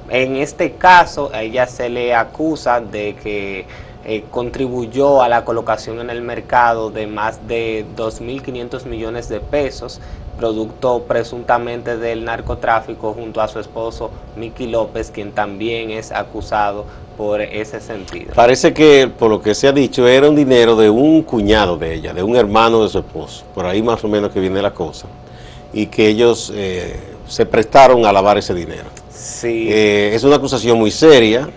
En 0.09 0.37
este 0.37 0.73
caso, 0.73 1.31
a 1.33 1.43
ella 1.43 1.67
se 1.67 1.89
le 1.89 2.15
acusa 2.15 2.81
de 2.81 3.15
que 3.15 3.67
eh, 4.05 4.25
contribuyó 4.31 5.23
a 5.23 5.29
la 5.29 5.45
colocación 5.45 6.01
en 6.01 6.11
el 6.11 6.23
mercado 6.23 6.91
de 6.91 7.07
más 7.07 7.47
de 7.47 7.87
2.500 7.97 8.85
millones 8.87 9.29
de 9.29 9.39
pesos, 9.39 10.01
producto 10.43 11.05
presuntamente 11.07 11.97
del 11.99 12.25
narcotráfico 12.25 13.15
junto 13.15 13.41
a 13.41 13.47
su 13.47 13.61
esposo 13.61 14.11
Miki 14.35 14.67
López, 14.67 15.13
quien 15.13 15.31
también 15.31 15.93
es 15.93 16.11
acusado 16.11 16.85
por 17.17 17.41
ese 17.41 17.81
sentido. 17.81 18.33
Parece 18.35 18.75
que, 18.75 19.07
por 19.07 19.31
lo 19.31 19.41
que 19.41 19.55
se 19.55 19.69
ha 19.69 19.73
dicho, 19.73 20.09
era 20.09 20.29
un 20.29 20.35
dinero 20.35 20.75
de 20.75 20.91
un 20.91 21.23
cuñado 21.23 21.77
de 21.77 21.95
ella, 21.95 22.13
de 22.13 22.25
un 22.25 22.35
hermano 22.35 22.83
de 22.83 22.89
su 22.89 22.99
esposo, 22.99 23.45
por 23.55 23.67
ahí 23.67 23.85
más 23.85 24.03
o 24.03 24.09
menos 24.09 24.33
que 24.33 24.41
viene 24.41 24.61
la 24.61 24.75
cosa, 24.75 25.07
y 25.73 25.87
que 25.87 26.09
ellos 26.09 26.53
eh, 26.53 26.97
se 27.29 27.47
prestaron 27.47 28.05
a 28.05 28.13
lavar 28.13 28.37
ese 28.37 28.53
dinero. 28.53 28.89
Sí. 29.11 29.69
Eh, 29.71 30.11
es 30.13 30.25
una 30.25 30.37
acusación 30.37 30.77
muy 30.77 30.91
seria, 30.91 31.49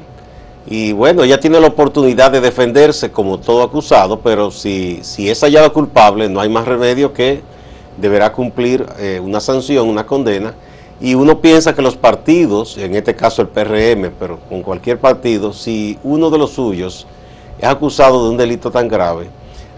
y 0.67 0.93
bueno, 0.93 1.23
ella 1.23 1.39
tiene 1.39 1.59
la 1.59 1.69
oportunidad 1.69 2.29
de 2.29 2.39
defenderse 2.39 3.09
como 3.09 3.39
todo 3.39 3.63
acusado, 3.63 4.19
pero 4.19 4.51
si, 4.51 4.99
si 5.01 5.27
es 5.27 5.41
hallado 5.41 5.73
culpable, 5.73 6.29
no 6.29 6.39
hay 6.39 6.49
más 6.49 6.67
remedio 6.67 7.13
que 7.13 7.54
deberá 7.97 8.31
cumplir 8.31 8.85
eh, 8.99 9.19
una 9.23 9.39
sanción, 9.39 9.87
una 9.87 10.05
condena, 10.05 10.53
y 10.99 11.15
uno 11.15 11.41
piensa 11.41 11.73
que 11.75 11.81
los 11.81 11.97
partidos, 11.97 12.77
en 12.77 12.95
este 12.95 13.15
caso 13.15 13.41
el 13.41 13.49
PRM, 13.49 14.11
pero 14.17 14.39
con 14.47 14.61
cualquier 14.61 14.97
partido, 14.97 15.51
si 15.51 15.99
uno 16.03 16.29
de 16.29 16.37
los 16.37 16.51
suyos 16.51 17.05
es 17.59 17.67
acusado 17.67 18.23
de 18.23 18.29
un 18.29 18.37
delito 18.37 18.71
tan 18.71 18.87
grave, 18.87 19.27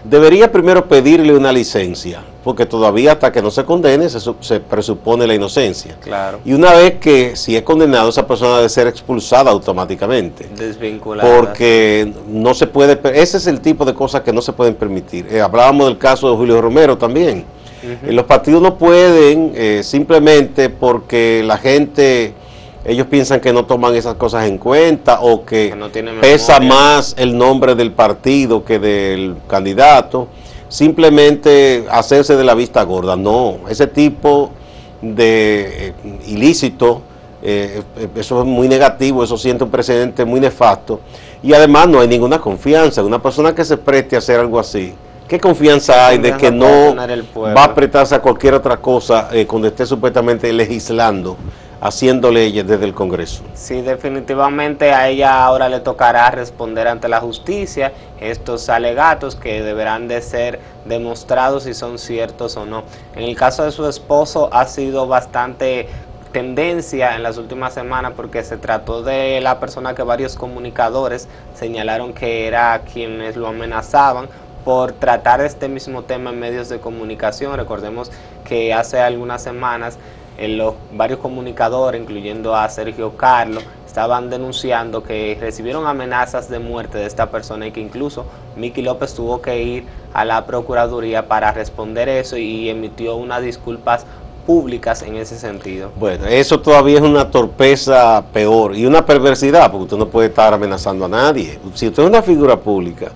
debería 0.04 0.50
primero 0.52 0.86
pedirle 0.86 1.34
una 1.34 1.52
licencia, 1.52 2.22
porque 2.44 2.66
todavía 2.66 3.12
hasta 3.12 3.32
que 3.32 3.42
no 3.42 3.50
se 3.50 3.64
condene 3.64 4.08
se, 4.08 4.20
se, 4.20 4.60
presupone 4.60 5.26
la 5.26 5.34
inocencia. 5.34 5.96
Claro. 6.00 6.38
Y 6.44 6.52
una 6.52 6.72
vez 6.72 6.98
que 7.00 7.34
si 7.34 7.56
es 7.56 7.62
condenado, 7.62 8.10
esa 8.10 8.24
persona 8.24 8.56
debe 8.58 8.68
ser 8.68 8.86
expulsada 8.86 9.50
automáticamente. 9.50 10.48
Desvinculada. 10.56 11.28
Porque 11.28 12.12
no 12.28 12.54
se 12.54 12.68
puede, 12.68 13.00
ese 13.20 13.38
es 13.38 13.46
el 13.48 13.60
tipo 13.60 13.84
de 13.84 13.92
cosas 13.92 14.22
que 14.22 14.32
no 14.32 14.40
se 14.40 14.52
pueden 14.52 14.76
permitir. 14.76 15.26
Eh, 15.30 15.40
hablábamos 15.40 15.88
del 15.88 15.98
caso 15.98 16.30
de 16.30 16.36
Julio 16.36 16.62
Romero 16.62 16.96
también 16.96 17.57
Uh 17.82 18.06
-huh. 18.06 18.12
Los 18.12 18.24
partidos 18.24 18.62
no 18.62 18.76
pueden 18.76 19.52
eh, 19.54 19.82
simplemente 19.82 20.68
porque 20.70 21.42
la 21.44 21.58
gente, 21.58 22.32
ellos 22.84 23.06
piensan 23.06 23.40
que 23.40 23.52
no 23.52 23.64
toman 23.66 23.94
esas 23.94 24.14
cosas 24.14 24.46
en 24.46 24.58
cuenta 24.58 25.20
o 25.20 25.44
que, 25.44 25.74
que 25.92 26.02
no 26.02 26.20
pesa 26.20 26.60
más 26.60 27.14
el 27.18 27.36
nombre 27.36 27.74
del 27.74 27.92
partido 27.92 28.64
que 28.64 28.78
del 28.78 29.36
candidato, 29.46 30.28
simplemente 30.68 31.84
hacerse 31.90 32.36
de 32.36 32.44
la 32.44 32.54
vista 32.54 32.82
gorda. 32.82 33.16
No, 33.16 33.58
ese 33.68 33.86
tipo 33.86 34.50
de 35.00 35.88
eh, 35.88 35.92
ilícito, 36.26 37.02
eh, 37.42 37.82
eso 38.16 38.40
es 38.40 38.46
muy 38.46 38.68
negativo, 38.68 39.22
eso 39.22 39.38
siente 39.38 39.64
un 39.64 39.70
precedente 39.70 40.24
muy 40.24 40.40
nefasto 40.40 41.00
y 41.42 41.52
además 41.52 41.88
no 41.88 42.00
hay 42.00 42.08
ninguna 42.08 42.40
confianza. 42.40 43.02
Una 43.02 43.22
persona 43.22 43.54
que 43.54 43.64
se 43.64 43.76
preste 43.76 44.16
a 44.16 44.18
hacer 44.18 44.40
algo 44.40 44.58
así, 44.58 44.92
¿Qué 45.28 45.38
confianza 45.38 46.06
hay 46.06 46.16
de 46.16 46.38
que 46.38 46.50
no 46.50 46.96
va 46.96 47.60
a 47.60 47.64
apretarse 47.64 48.14
a 48.14 48.22
cualquier 48.22 48.54
otra 48.54 48.78
cosa 48.78 49.28
eh, 49.30 49.46
cuando 49.46 49.68
esté 49.68 49.84
supuestamente 49.84 50.50
legislando, 50.54 51.36
haciendo 51.82 52.30
leyes 52.30 52.66
desde 52.66 52.86
el 52.86 52.94
Congreso? 52.94 53.42
Sí, 53.52 53.82
definitivamente 53.82 54.90
a 54.90 55.06
ella 55.10 55.44
ahora 55.44 55.68
le 55.68 55.80
tocará 55.80 56.30
responder 56.30 56.88
ante 56.88 57.08
la 57.08 57.20
justicia 57.20 57.92
estos 58.18 58.70
alegatos 58.70 59.36
que 59.36 59.62
deberán 59.62 60.08
de 60.08 60.22
ser 60.22 60.60
demostrados 60.86 61.64
si 61.64 61.74
son 61.74 61.98
ciertos 61.98 62.56
o 62.56 62.64
no. 62.64 62.84
En 63.14 63.24
el 63.24 63.36
caso 63.36 63.64
de 63.64 63.70
su 63.70 63.86
esposo 63.86 64.48
ha 64.50 64.64
sido 64.64 65.06
bastante 65.06 65.88
tendencia 66.32 67.16
en 67.16 67.22
las 67.22 67.36
últimas 67.36 67.74
semanas 67.74 68.12
porque 68.16 68.42
se 68.44 68.56
trató 68.56 69.02
de 69.02 69.42
la 69.42 69.60
persona 69.60 69.94
que 69.94 70.02
varios 70.02 70.36
comunicadores 70.36 71.28
señalaron 71.54 72.14
que 72.14 72.46
era 72.46 72.80
quienes 72.90 73.36
lo 73.36 73.48
amenazaban 73.48 74.28
por 74.68 74.92
tratar 74.92 75.40
este 75.40 75.66
mismo 75.66 76.02
tema 76.02 76.28
en 76.28 76.40
medios 76.40 76.68
de 76.68 76.78
comunicación. 76.78 77.56
Recordemos 77.56 78.12
que 78.44 78.74
hace 78.74 79.00
algunas 79.00 79.42
semanas 79.42 79.96
en 80.36 80.50
eh, 80.50 80.56
los 80.56 80.74
varios 80.92 81.20
comunicadores, 81.20 81.98
incluyendo 81.98 82.54
a 82.54 82.68
Sergio 82.68 83.16
Carlos, 83.16 83.64
estaban 83.86 84.28
denunciando 84.28 85.02
que 85.02 85.38
recibieron 85.40 85.86
amenazas 85.86 86.50
de 86.50 86.58
muerte 86.58 86.98
de 86.98 87.06
esta 87.06 87.30
persona 87.30 87.66
y 87.66 87.70
que 87.70 87.80
incluso 87.80 88.26
Miki 88.56 88.82
López 88.82 89.14
tuvo 89.14 89.40
que 89.40 89.62
ir 89.62 89.84
a 90.12 90.26
la 90.26 90.44
Procuraduría 90.44 91.28
para 91.28 91.50
responder 91.50 92.10
eso 92.10 92.36
y 92.36 92.68
emitió 92.68 93.16
unas 93.16 93.40
disculpas 93.40 94.04
públicas 94.46 95.00
en 95.00 95.16
ese 95.16 95.38
sentido. 95.38 95.92
Bueno, 95.98 96.26
eso 96.26 96.60
todavía 96.60 96.98
es 96.98 97.04
una 97.04 97.30
torpeza 97.30 98.22
peor 98.34 98.76
y 98.76 98.84
una 98.84 99.06
perversidad, 99.06 99.70
porque 99.70 99.84
usted 99.84 99.96
no 99.96 100.08
puede 100.08 100.28
estar 100.28 100.52
amenazando 100.52 101.06
a 101.06 101.08
nadie. 101.08 101.58
Si 101.72 101.88
usted 101.88 102.02
es 102.02 102.08
una 102.10 102.20
figura 102.20 102.60
pública, 102.60 103.12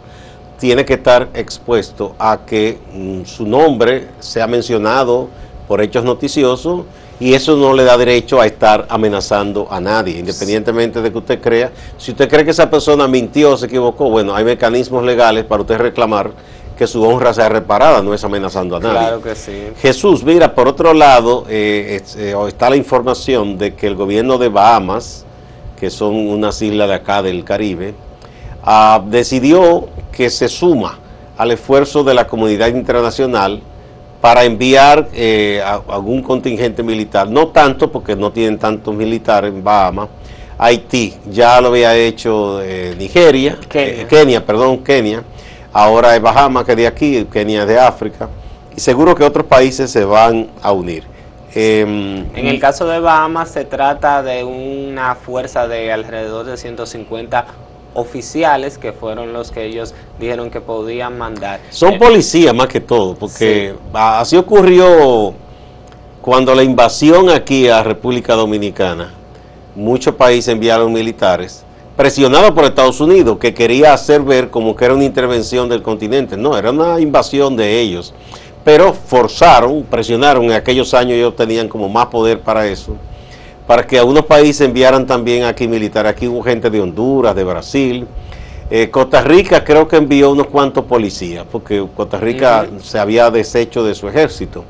tiene 0.62 0.85
que 0.85 0.95
estar 0.95 1.28
expuesto 1.35 2.14
a 2.21 2.38
que 2.47 2.78
mm, 2.95 3.25
su 3.25 3.45
nombre 3.45 4.11
sea 4.21 4.47
mencionado 4.47 5.28
por 5.66 5.83
hechos 5.83 6.04
noticiosos 6.04 6.83
y 7.19 7.35
eso 7.35 7.57
no 7.57 7.75
le 7.75 7.83
da 7.83 7.97
derecho 7.97 8.40
a 8.40 8.47
estar 8.47 8.87
amenazando 8.88 9.66
a 9.69 9.81
nadie, 9.81 10.21
independientemente 10.21 11.02
de 11.02 11.11
que 11.11 11.19
usted 11.19 11.40
crea. 11.40 11.73
Si 11.99 12.12
usted 12.12 12.28
cree 12.28 12.45
que 12.45 12.52
esa 12.52 12.71
persona 12.71 13.09
mintió, 13.09 13.57
se 13.57 13.66
equivocó, 13.66 14.09
bueno, 14.09 14.37
hay 14.37 14.45
mecanismos 14.45 15.02
legales 15.02 15.45
para 15.45 15.62
usted 15.62 15.78
reclamar 15.78 16.31
que 16.78 16.87
su 16.87 17.02
honra 17.02 17.35
sea 17.35 17.49
reparada, 17.49 18.00
no 18.00 18.14
es 18.14 18.23
amenazando 18.23 18.76
a 18.76 18.78
nadie. 18.78 18.99
Claro 18.99 19.21
que 19.21 19.35
sí. 19.35 19.64
Jesús, 19.81 20.23
mira, 20.23 20.54
por 20.54 20.69
otro 20.69 20.95
lado, 20.95 21.45
eh, 21.49 22.00
eh, 22.19 22.37
está 22.47 22.71
la 22.71 22.76
información 22.76 23.59
de 23.59 23.75
que 23.75 23.88
el 23.88 23.97
gobierno 23.97 24.38
de 24.38 24.49
Bahamas, 24.49 25.25
que 25.81 25.90
son 25.90 26.14
unas 26.14 26.62
islas 26.62 26.87
de 26.87 26.95
acá 26.95 27.21
del 27.21 27.42
Caribe, 27.42 27.95
uh, 28.64 29.02
decidió 29.11 29.88
que 30.12 30.31
se 30.31 30.49
suma 30.49 30.99
al 31.37 31.50
esfuerzo 31.50 32.04
de 32.04 32.14
la 32.14 32.26
comunidad 32.26 32.69
internacional 32.69 33.61
para 34.21 34.45
enviar 34.45 35.09
eh, 35.12 35.61
a, 35.64 35.83
algún 35.88 36.23
contingente 36.23 36.83
militar, 36.83 37.28
no 37.28 37.49
tanto 37.49 37.90
porque 37.90 38.14
no 38.14 38.31
tienen 38.31 38.59
tantos 38.59 38.95
militares 38.95 39.52
en 39.52 39.64
Bahamas, 39.64 40.09
Haití, 40.59 41.14
ya 41.28 41.61
lo 41.61 41.69
había 41.69 41.97
hecho 41.97 42.62
eh, 42.62 42.95
Nigeria, 42.97 43.59
Kenia. 43.69 44.02
Eh, 44.02 44.07
Kenia, 44.09 44.47
perdón, 44.47 44.78
Kenia, 44.85 45.25
ahora 45.73 46.14
es 46.14 46.23
Bahamas 46.23 46.64
que 46.64 46.76
de 46.76 46.87
aquí, 46.87 47.25
Kenia 47.25 47.62
es 47.62 47.69
de 47.69 47.81
África, 47.81 48.28
y 48.76 48.81
seguro 48.81 49.14
que 49.16 49.25
otros 49.25 49.47
países 49.47 49.90
se 49.90 50.04
van 50.04 50.49
a 50.62 50.71
unir. 50.71 51.02
Eh, 51.54 51.81
En 52.35 52.47
el 52.47 52.61
caso 52.61 52.87
de 52.87 53.00
Bahamas 53.00 53.50
se 53.50 53.64
trata 53.64 54.23
de 54.23 54.45
una 54.45 55.16
fuerza 55.16 55.66
de 55.66 55.92
alrededor 55.92 56.47
de 56.47 56.57
150 56.57 57.45
oficiales 57.95 58.79
que 58.79 58.93
fueron 58.93 59.33
los 59.33 59.51
que 59.51 59.65
ellos 59.65 59.95
dijeron 60.19 60.51
que 60.51 60.61
podían 60.61 61.19
mandar. 61.19 61.61
Son 61.71 61.95
Eh, 61.95 61.99
policías 61.99 62.55
más 62.55 62.69
que 62.69 62.81
todo, 62.81 63.15
porque 63.15 63.75
así 63.93 64.37
ocurrió 64.37 65.35
cuando 66.21 66.55
la 66.55 66.63
invasión 66.63 67.29
aquí 67.31 67.69
a 67.69 67.83
República 67.83 68.35
Dominicana. 68.35 69.13
Muchos 69.75 70.15
países 70.15 70.49
enviaron 70.49 70.93
militares, 70.93 71.65
presionados 71.97 72.51
por 72.53 72.65
Estados 72.65 73.01
Unidos, 73.01 73.39
que 73.39 73.55
quería 73.55 73.93
hacer 73.93 74.23
ver 74.23 74.51
como 74.51 74.77
que 74.77 74.85
era 74.85 74.95
una 74.95 75.05
intervención 75.05 75.69
del 75.69 75.83
continente. 75.83 76.37
No, 76.37 76.57
era 76.57 76.71
una 76.71 77.01
invasión 77.01 77.57
de 77.57 77.81
ellos. 77.81 78.13
Pero 78.65 78.93
forzaron, 78.93 79.83
presionaron, 79.83 80.45
en 80.45 80.53
aquellos 80.53 80.95
años 80.95 81.15
ellos 81.15 81.35
tenían 81.35 81.69
como 81.69 81.89
más 81.89 82.07
poder 82.07 82.39
para 82.41 82.67
eso, 82.69 82.97
para 83.66 83.87
que 83.87 83.99
algunos 83.99 84.26
países 84.26 84.66
enviaran 84.66 85.07
también 85.07 85.45
aquí 85.45 85.69
militares. 85.69 86.12
Aquí 86.12 86.28
hubo 86.28 86.42
gente 86.42 86.69
de 86.71 86.81
Honduras, 86.81 87.35
de 87.35 87.45
Brasil, 87.45 88.07
Eh, 88.75 88.88
Costa 88.88 89.21
Rica 89.21 89.62
creo 89.62 89.87
que 89.87 89.97
envió 89.97 90.31
unos 90.31 90.47
cuantos 90.47 90.87
policías, 90.87 91.45
porque 91.52 91.87
Costa 91.95 92.16
Rica 92.16 92.66
se 92.81 92.99
había 92.99 93.31
deshecho 93.31 93.85
de 93.85 93.95
su 93.95 94.09
ejército, 94.09 94.64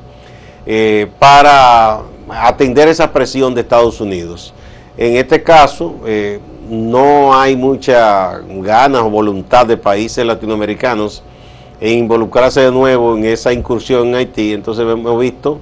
eh, 0.65 1.07
para 1.19 2.01
atender 2.27 2.89
esa 2.89 3.13
presión 3.13 3.55
de 3.55 3.61
Estados 3.61 4.01
Unidos. 4.01 4.53
En 4.97 5.15
este 5.15 5.41
caso, 5.41 5.95
eh, 6.05 6.41
no 6.69 7.33
hay 7.33 7.55
mucha 7.55 8.41
ganas 8.59 9.03
o 9.03 9.09
voluntad 9.09 9.65
de 9.65 9.77
países 9.77 10.25
latinoamericanos 10.25 11.23
en 11.79 11.99
involucrarse 11.99 12.59
de 12.59 12.71
nuevo 12.71 13.15
en 13.15 13.23
esa 13.23 13.53
incursión 13.53 14.09
en 14.09 14.15
Haití. 14.15 14.51
Entonces 14.51 14.85
hemos 14.85 15.17
visto, 15.17 15.59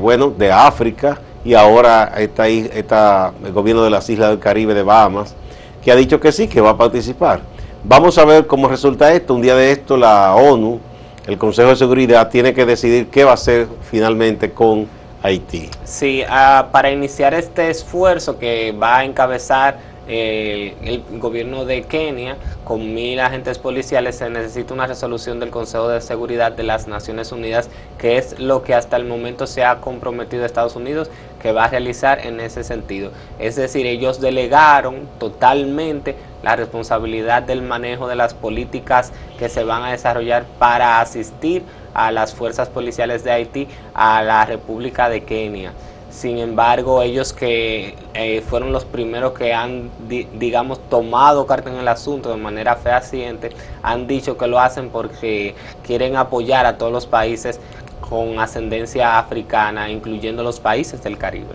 bueno, 0.00 0.30
de 0.30 0.50
África 0.50 1.20
y 1.48 1.54
ahora 1.54 2.12
está 2.18 2.46
el 2.46 3.52
gobierno 3.54 3.82
de 3.82 3.88
las 3.88 4.10
Islas 4.10 4.28
del 4.28 4.38
Caribe 4.38 4.74
de 4.74 4.82
Bahamas, 4.82 5.34
que 5.82 5.90
ha 5.90 5.96
dicho 5.96 6.20
que 6.20 6.30
sí, 6.30 6.46
que 6.46 6.60
va 6.60 6.70
a 6.70 6.76
participar. 6.76 7.40
Vamos 7.84 8.18
a 8.18 8.26
ver 8.26 8.46
cómo 8.46 8.68
resulta 8.68 9.14
esto. 9.14 9.34
Un 9.34 9.40
día 9.40 9.54
de 9.54 9.72
esto 9.72 9.96
la 9.96 10.34
ONU, 10.34 10.78
el 11.26 11.38
Consejo 11.38 11.70
de 11.70 11.76
Seguridad, 11.76 12.28
tiene 12.28 12.52
que 12.52 12.66
decidir 12.66 13.06
qué 13.06 13.24
va 13.24 13.30
a 13.30 13.34
hacer 13.34 13.66
finalmente 13.90 14.50
con 14.50 14.88
Haití. 15.22 15.70
Sí, 15.84 16.22
ah, 16.28 16.68
para 16.70 16.90
iniciar 16.90 17.32
este 17.32 17.70
esfuerzo 17.70 18.38
que 18.38 18.72
va 18.72 18.98
a 18.98 19.04
encabezar 19.06 19.78
el 20.08 21.04
gobierno 21.18 21.66
de 21.66 21.82
Kenia 21.82 22.36
con 22.64 22.94
mil 22.94 23.20
agentes 23.20 23.58
policiales 23.58 24.16
se 24.16 24.30
necesita 24.30 24.72
una 24.72 24.86
resolución 24.86 25.38
del 25.38 25.50
Consejo 25.50 25.88
de 25.88 26.00
Seguridad 26.00 26.52
de 26.52 26.62
las 26.62 26.88
Naciones 26.88 27.30
Unidas 27.30 27.68
que 27.98 28.16
es 28.16 28.38
lo 28.38 28.62
que 28.62 28.74
hasta 28.74 28.96
el 28.96 29.04
momento 29.04 29.46
se 29.46 29.64
ha 29.64 29.80
comprometido 29.80 30.46
Estados 30.46 30.76
Unidos 30.76 31.10
que 31.40 31.52
va 31.52 31.64
a 31.64 31.68
realizar 31.68 32.26
en 32.26 32.40
ese 32.40 32.64
sentido. 32.64 33.10
Es 33.38 33.56
decir, 33.56 33.86
ellos 33.86 34.20
delegaron 34.20 35.08
totalmente 35.18 36.16
la 36.42 36.56
responsabilidad 36.56 37.42
del 37.42 37.62
manejo 37.62 38.08
de 38.08 38.16
las 38.16 38.34
políticas 38.34 39.12
que 39.38 39.48
se 39.48 39.64
van 39.64 39.82
a 39.84 39.90
desarrollar 39.90 40.44
para 40.58 41.00
asistir 41.00 41.62
a 41.94 42.12
las 42.12 42.34
fuerzas 42.34 42.68
policiales 42.68 43.24
de 43.24 43.32
Haití 43.32 43.68
a 43.94 44.22
la 44.22 44.44
República 44.44 45.08
de 45.08 45.24
Kenia. 45.24 45.72
Sin 46.10 46.38
embargo, 46.38 47.02
ellos 47.02 47.32
que 47.32 47.94
eh, 48.14 48.40
fueron 48.40 48.72
los 48.72 48.84
primeros 48.84 49.32
que 49.34 49.52
han, 49.52 49.90
digamos, 50.08 50.80
tomado 50.88 51.46
carta 51.46 51.70
en 51.70 51.76
el 51.76 51.86
asunto 51.86 52.30
de 52.30 52.36
manera 52.36 52.76
fehaciente, 52.76 53.50
han 53.82 54.06
dicho 54.06 54.38
que 54.38 54.46
lo 54.46 54.58
hacen 54.58 54.88
porque 54.88 55.54
quieren 55.86 56.16
apoyar 56.16 56.64
a 56.64 56.78
todos 56.78 56.90
los 56.90 57.06
países 57.06 57.60
con 58.08 58.38
ascendencia 58.38 59.18
africana, 59.18 59.90
incluyendo 59.90 60.42
los 60.42 60.60
países 60.60 61.02
del 61.02 61.18
Caribe. 61.18 61.54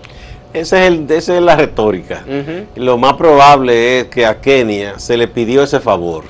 Ese 0.53 0.85
es 0.85 0.91
el, 0.91 1.11
esa 1.11 1.35
es 1.35 1.41
la 1.41 1.55
retórica. 1.55 2.23
Lo 2.75 2.97
más 2.97 3.13
probable 3.13 3.99
es 3.99 4.07
que 4.07 4.25
a 4.25 4.39
Kenia 4.39 4.99
se 4.99 5.17
le 5.17 5.27
pidió 5.27 5.63
ese 5.63 5.79
favor. 5.79 6.25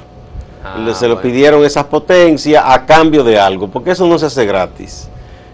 Ah, 0.64 0.94
se 0.94 1.10
lo 1.10 1.22
pidieron 1.22 1.66
esas 1.66 1.84
potencias 1.86 2.64
a 2.66 2.86
cambio 2.86 3.24
de 3.24 3.38
algo, 3.38 3.68
porque 3.68 3.92
eso 3.92 4.08
no 4.08 4.18
se 4.18 4.28
hace 4.28 4.46
gratis. 4.46 5.10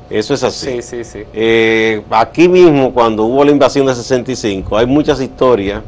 Eso 0.08 0.36
es 0.36 0.44
así. 0.44 0.68
Sí, 0.68 0.82
sí, 0.82 1.04
sí. 1.04 1.24
Eh, 1.34 2.04
aquí 2.12 2.48
mismo, 2.48 2.94
cuando 2.94 3.26
hubo 3.26 3.44
la 3.44 3.52
invasión 3.52 3.88
de 3.88 3.96
65, 3.96 4.78
hay 4.78 4.86
muchas 4.86 5.20
historias 5.20 5.82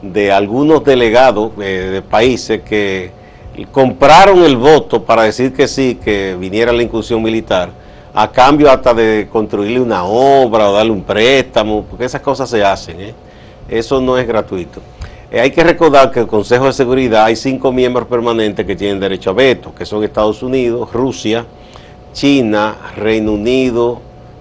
de 0.00 0.32
algunos 0.32 0.84
delegados 0.84 1.52
eh, 1.60 1.90
de 1.92 2.02
países 2.02 2.60
que 2.62 3.10
compraron 3.70 4.42
el 4.44 4.56
voto 4.56 5.04
para 5.04 5.22
decir 5.22 5.52
que 5.52 5.68
sí, 5.68 5.98
que 6.02 6.36
viniera 6.38 6.72
la 6.72 6.82
incursión 6.82 7.22
militar, 7.22 7.70
a 8.14 8.30
cambio 8.30 8.70
hasta 8.70 8.92
de 8.92 9.28
construirle 9.30 9.80
una 9.80 10.04
obra 10.04 10.68
o 10.68 10.72
darle 10.72 10.92
un 10.92 11.02
préstamo, 11.02 11.84
porque 11.88 12.04
esas 12.04 12.20
cosas 12.20 12.48
se 12.50 12.62
hacen. 12.62 13.00
¿eh? 13.00 13.14
Eso 13.68 14.00
no 14.00 14.18
es 14.18 14.26
gratuito. 14.26 14.80
hay 15.32 15.50
que 15.50 15.64
recordar 15.64 16.10
que 16.10 16.20
el 16.20 16.26
Consejo 16.26 16.66
de 16.66 16.72
Seguridad 16.72 17.24
hay 17.24 17.36
cinco 17.36 17.72
miembros 17.72 18.06
permanentes 18.06 18.66
que 18.66 18.76
tienen 18.76 19.00
derecho 19.00 19.30
a 19.30 19.32
veto, 19.32 19.74
que 19.74 19.86
son 19.86 20.04
Estados 20.04 20.42
Unidos, 20.42 20.92
Rusia, 20.92 21.46
China, 22.12 22.76
Reino 22.96 23.32
Unido 23.32 24.00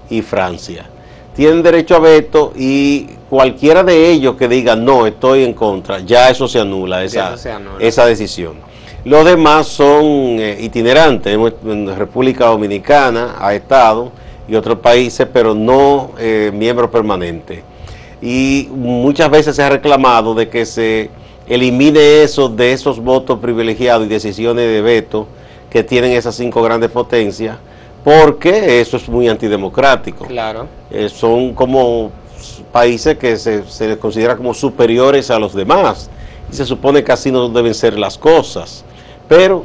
y 0.10 0.22
Francia. 0.22 0.86
Tienen 1.34 1.64
derecho 1.64 1.96
a 1.96 2.00
veto 2.00 2.52
y 2.58 3.08
cualquiera 3.30 3.84
de 3.84 4.12
ellos 4.12 4.36
que 4.36 4.50
diga 4.50 4.76
no, 4.76 5.08
estoy 5.08 5.46
en 5.46 5.54
contra, 5.54 6.00
ya 6.00 6.30
eso 6.30 6.50
se 6.50 6.60
anula, 6.60 7.06
esa, 7.06 7.36
esa 7.80 8.06
decisión. 8.06 8.71
Los 9.04 9.26
demás 9.26 9.68
son 9.68 10.04
eh, 10.40 10.58
itinerantes, 10.62 11.36
en 11.66 11.96
República 11.96 12.46
Dominicana 12.46 13.36
ha 13.40 13.56
estado 13.56 14.12
y 14.48 14.54
otros 14.56 14.78
países, 14.78 15.28
pero 15.32 15.56
no 15.56 16.12
eh, 16.20 16.52
miembros 16.54 16.92
permanentes. 16.92 17.64
Y 18.22 18.68
muchas 18.70 19.32
veces 19.32 19.56
se 19.56 19.64
ha 19.64 19.70
reclamado 19.70 20.36
de 20.36 20.50
que 20.50 20.68
se 20.68 21.10
elimine 21.48 22.22
eso 22.22 22.48
de 22.48 22.74
esos 22.74 23.00
votos 23.00 23.40
privilegiados 23.40 24.06
y 24.06 24.10
decisiones 24.10 24.66
de 24.66 24.82
veto 24.82 25.28
que 25.72 25.84
tienen 25.84 26.12
esas 26.12 26.36
cinco 26.36 26.62
grandes 26.62 26.92
potencias, 26.92 27.58
porque 28.04 28.82
eso 28.82 28.98
es 28.98 29.10
muy 29.10 29.28
antidemocrático. 29.28 30.26
Claro. 30.26 30.68
Eh, 30.92 31.10
son 31.10 31.56
como 31.56 32.12
países 32.72 33.18
que 33.18 33.36
se, 33.38 33.64
se 33.64 33.88
les 33.88 33.98
considera 33.98 34.38
como 34.38 34.54
superiores 34.54 35.32
a 35.32 35.40
los 35.40 35.56
demás 35.56 36.12
y 36.52 36.56
se 36.56 36.66
supone 36.66 37.04
que 37.04 37.12
así 37.12 37.32
no 37.32 37.50
deben 37.50 37.74
ser 37.74 37.98
las 37.98 38.18
cosas. 38.18 38.86
Pero 39.32 39.64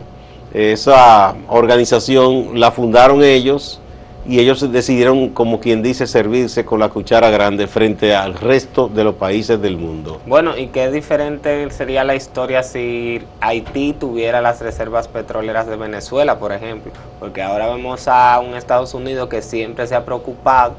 esa 0.54 1.34
organización 1.48 2.60
la 2.60 2.70
fundaron 2.70 3.24
ellos 3.24 3.80
y 4.24 4.38
ellos 4.38 4.70
decidieron, 4.70 5.30
como 5.30 5.58
quien 5.58 5.82
dice, 5.82 6.06
servirse 6.06 6.64
con 6.64 6.78
la 6.78 6.88
cuchara 6.88 7.30
grande 7.30 7.66
frente 7.66 8.14
al 8.14 8.34
resto 8.34 8.86
de 8.86 9.02
los 9.02 9.16
países 9.16 9.60
del 9.60 9.76
mundo. 9.76 10.20
Bueno, 10.24 10.56
¿y 10.56 10.68
qué 10.68 10.92
diferente 10.92 11.68
sería 11.72 12.04
la 12.04 12.14
historia 12.14 12.62
si 12.62 13.20
Haití 13.40 13.92
tuviera 13.92 14.40
las 14.40 14.60
reservas 14.60 15.08
petroleras 15.08 15.66
de 15.66 15.74
Venezuela, 15.74 16.38
por 16.38 16.52
ejemplo? 16.52 16.92
Porque 17.18 17.42
ahora 17.42 17.66
vemos 17.66 18.06
a 18.06 18.38
un 18.38 18.54
Estados 18.54 18.94
Unidos 18.94 19.28
que 19.28 19.42
siempre 19.42 19.88
se 19.88 19.96
ha 19.96 20.04
preocupado 20.04 20.74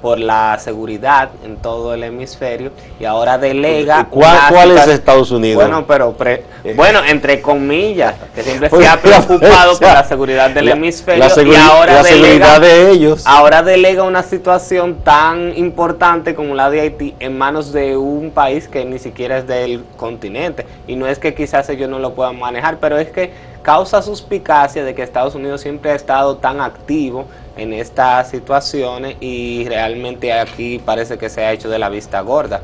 por 0.00 0.18
la 0.18 0.58
seguridad 0.58 1.30
en 1.44 1.56
todo 1.56 1.94
el 1.94 2.04
hemisferio 2.04 2.70
y 3.00 3.04
ahora 3.04 3.38
delega 3.38 4.06
¿Cuál, 4.10 4.70
es 4.72 4.86
Estados 4.88 5.30
Unidos? 5.30 5.62
Bueno, 5.62 5.84
pero 5.86 6.14
eh. 6.24 6.74
bueno, 6.76 7.00
entre 7.06 7.40
comillas, 7.40 8.14
que 8.34 8.42
siempre 8.42 8.70
se 8.78 8.86
ha 8.86 8.96
preocupado 9.02 9.78
por 9.78 9.88
la 9.88 10.04
seguridad 10.04 10.50
del 10.50 10.68
hemisferio 10.68 11.24
y 11.44 11.56
ahora 11.56 12.02
delega 12.02 12.58
de 12.58 12.90
ellos. 12.90 13.22
Ahora 13.26 13.62
delega 13.62 14.02
una 14.02 14.22
situación 14.22 14.96
tan 15.02 15.56
importante 15.56 16.34
como 16.34 16.54
la 16.54 16.70
de 16.70 16.80
Haití 16.80 17.14
en 17.18 17.36
manos 17.36 17.72
de 17.72 17.96
un 17.96 18.30
país 18.30 18.68
que 18.68 18.84
ni 18.84 18.98
siquiera 18.98 19.38
es 19.38 19.46
del 19.46 19.84
continente 19.96 20.66
y 20.86 20.96
no 20.96 21.06
es 21.06 21.18
que 21.18 21.34
quizás 21.34 21.68
ellos 21.68 21.88
no 21.88 21.98
lo 21.98 22.14
puedan 22.14 22.38
manejar, 22.38 22.78
pero 22.78 22.98
es 22.98 23.10
que 23.10 23.32
causa 23.62 24.00
suspicacia 24.02 24.84
de 24.84 24.94
que 24.94 25.02
Estados 25.02 25.34
Unidos 25.34 25.60
siempre 25.60 25.90
ha 25.90 25.94
estado 25.94 26.36
tan 26.36 26.60
activo 26.60 27.26
en 27.58 27.72
estas 27.72 28.30
situaciones 28.30 29.16
y 29.20 29.66
realmente 29.68 30.32
aquí 30.32 30.78
parece 30.78 31.18
que 31.18 31.28
se 31.28 31.44
ha 31.44 31.52
hecho 31.52 31.68
de 31.68 31.78
la 31.78 31.88
vista 31.88 32.20
gorda. 32.20 32.62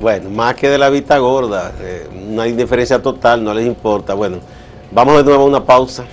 Bueno, 0.00 0.30
más 0.30 0.54
que 0.54 0.68
de 0.68 0.78
la 0.78 0.90
vista 0.90 1.18
gorda, 1.18 1.72
eh, 1.80 2.06
una 2.30 2.46
indiferencia 2.46 3.02
total, 3.02 3.42
no 3.42 3.52
les 3.52 3.66
importa. 3.66 4.14
Bueno, 4.14 4.38
vamos 4.92 5.16
de 5.16 5.24
nuevo 5.24 5.42
a 5.42 5.46
una 5.46 5.64
pausa. 5.64 6.04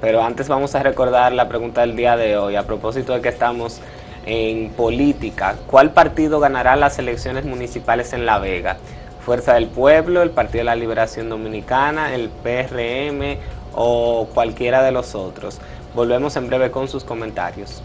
Pero 0.00 0.22
antes 0.22 0.46
vamos 0.46 0.74
a 0.74 0.82
recordar 0.82 1.32
la 1.32 1.48
pregunta 1.48 1.80
del 1.80 1.96
día 1.96 2.16
de 2.16 2.36
hoy, 2.36 2.54
a 2.54 2.62
propósito 2.64 3.14
de 3.14 3.22
que 3.22 3.30
estamos 3.30 3.80
en 4.26 4.70
política. 4.70 5.56
¿Cuál 5.66 5.92
partido 5.92 6.38
ganará 6.38 6.76
las 6.76 6.98
elecciones 6.98 7.44
municipales 7.44 8.12
en 8.12 8.26
La 8.26 8.38
Vega? 8.38 8.76
Fuerza 9.24 9.54
del 9.54 9.66
Pueblo, 9.66 10.22
el 10.22 10.30
Partido 10.30 10.58
de 10.58 10.64
la 10.64 10.76
Liberación 10.76 11.30
Dominicana, 11.30 12.14
el 12.14 12.28
PRM 12.28 13.38
o 13.74 14.28
cualquiera 14.32 14.82
de 14.82 14.92
los 14.92 15.14
otros. 15.14 15.58
Volvemos 15.94 16.34
en 16.34 16.48
breve 16.48 16.72
con 16.72 16.88
sus 16.88 17.04
comentarios. 17.04 17.80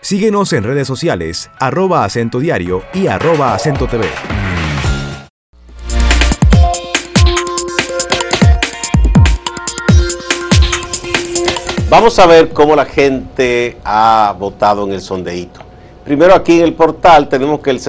Síguenos 0.00 0.52
en 0.52 0.62
redes 0.62 0.86
sociales, 0.86 1.50
arroba 1.58 2.04
acento 2.04 2.38
diario 2.38 2.82
y 2.92 3.08
arroba 3.08 3.54
acento 3.54 3.88
TV. 3.88 4.06
Vamos 11.88 12.18
a 12.20 12.26
ver 12.26 12.50
cómo 12.50 12.76
la 12.76 12.84
gente 12.84 13.78
ha 13.84 14.36
votado 14.38 14.84
en 14.84 14.92
el 14.92 15.00
sondeíto. 15.00 15.60
Primero 16.04 16.34
aquí 16.34 16.58
en 16.58 16.64
el 16.64 16.74
portal 16.74 17.28
tenemos 17.28 17.60
que 17.60 17.70
el 17.70 17.80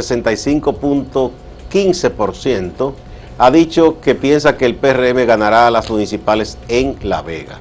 65.15% 1.70 2.94
ha 3.38 3.52
dicho 3.52 4.00
que 4.00 4.16
piensa 4.16 4.58
que 4.58 4.66
el 4.66 4.76
PRM 4.76 5.26
ganará 5.26 5.68
a 5.68 5.72
las 5.72 5.90
municipales 5.90 6.58
en 6.68 6.98
La 7.04 7.22
Vega. 7.22 7.60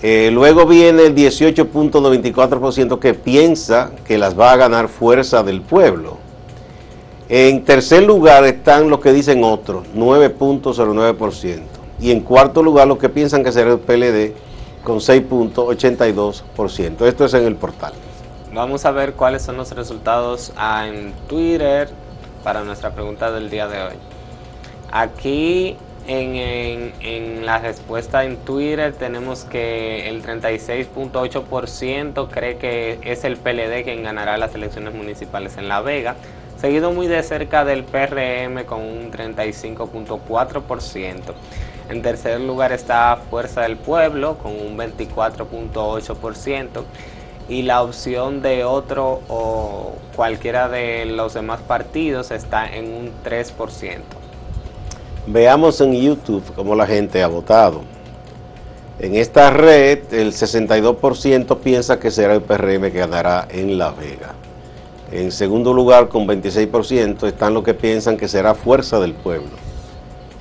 Eh, 0.00 0.30
luego 0.32 0.64
viene 0.64 1.06
el 1.06 1.14
18.94% 1.14 2.98
que 2.98 3.14
piensa 3.14 3.90
que 4.06 4.16
las 4.16 4.38
va 4.38 4.52
a 4.52 4.56
ganar 4.56 4.88
Fuerza 4.88 5.42
del 5.42 5.60
Pueblo. 5.60 6.18
En 7.28 7.64
tercer 7.64 8.04
lugar 8.04 8.44
están 8.44 8.88
los 8.88 9.00
que 9.00 9.12
dicen 9.12 9.44
otros, 9.44 9.84
9.09%. 9.94 11.60
Y 12.00 12.12
en 12.12 12.20
cuarto 12.20 12.62
lugar 12.62 12.86
los 12.86 12.98
que 12.98 13.08
piensan 13.08 13.42
que 13.42 13.52
será 13.52 13.72
el 13.72 13.80
PLD 13.80 14.32
con 14.84 15.00
6.82%. 15.00 17.06
Esto 17.06 17.24
es 17.24 17.34
en 17.34 17.44
el 17.44 17.56
portal. 17.56 17.92
Vamos 18.54 18.86
a 18.86 18.92
ver 18.92 19.12
cuáles 19.12 19.42
son 19.42 19.58
los 19.58 19.72
resultados 19.72 20.52
en 20.58 21.12
Twitter 21.28 21.90
para 22.42 22.64
nuestra 22.64 22.90
pregunta 22.90 23.30
del 23.30 23.50
día 23.50 23.68
de 23.68 23.82
hoy. 23.82 23.94
Aquí 24.90 25.76
en, 26.06 27.44
la 27.44 27.58
respuesta 27.58 28.24
en 28.24 28.38
Twitter 28.38 28.94
tenemos 28.94 29.44
que 29.44 30.08
el 30.08 30.22
36.8% 30.22 32.30
cree 32.30 32.56
que 32.56 32.98
es 33.02 33.24
el 33.24 33.36
PLD 33.36 33.84
quien 33.84 34.02
ganará 34.02 34.38
las 34.38 34.54
elecciones 34.54 34.94
municipales 34.94 35.58
en 35.58 35.68
La 35.68 35.82
Vega, 35.82 36.16
seguido 36.58 36.92
muy 36.92 37.06
de 37.06 37.22
cerca 37.22 37.66
del 37.66 37.84
PRM 37.84 38.64
con 38.64 38.80
un 38.80 39.12
35.4%. 39.12 41.34
En 41.90 42.02
tercer 42.02 42.40
lugar 42.40 42.72
está 42.72 43.18
Fuerza 43.30 43.62
del 43.62 43.76
Pueblo 43.76 44.36
con 44.38 44.52
un 44.52 44.76
24.8% 44.76 46.84
y 47.48 47.62
la 47.62 47.82
opción 47.82 48.42
de 48.42 48.64
otro 48.64 49.20
o 49.28 49.94
cualquiera 50.14 50.68
de 50.68 51.06
los 51.06 51.34
demás 51.34 51.60
partidos 51.60 52.30
está 52.30 52.72
en 52.74 52.92
un 52.92 53.12
3%. 53.24 53.98
Veamos 55.26 55.80
en 55.80 55.94
YouTube 55.94 56.42
cómo 56.54 56.74
la 56.74 56.86
gente 56.86 57.22
ha 57.22 57.28
votado. 57.28 57.82
En 58.98 59.14
esta 59.14 59.50
red, 59.50 60.12
el 60.12 60.32
62% 60.32 61.58
piensa 61.58 62.00
que 62.00 62.10
será 62.10 62.34
el 62.34 62.42
PRM 62.42 62.90
que 62.90 62.98
ganará 62.98 63.46
en 63.50 63.78
La 63.78 63.90
Vega. 63.90 64.34
En 65.12 65.30
segundo 65.30 65.72
lugar, 65.72 66.08
con 66.08 66.26
26%, 66.26 67.26
están 67.26 67.54
los 67.54 67.62
que 67.62 67.74
piensan 67.74 68.16
que 68.16 68.28
será 68.28 68.54
Fuerza 68.54 68.98
del 68.98 69.14
Pueblo. 69.14 69.56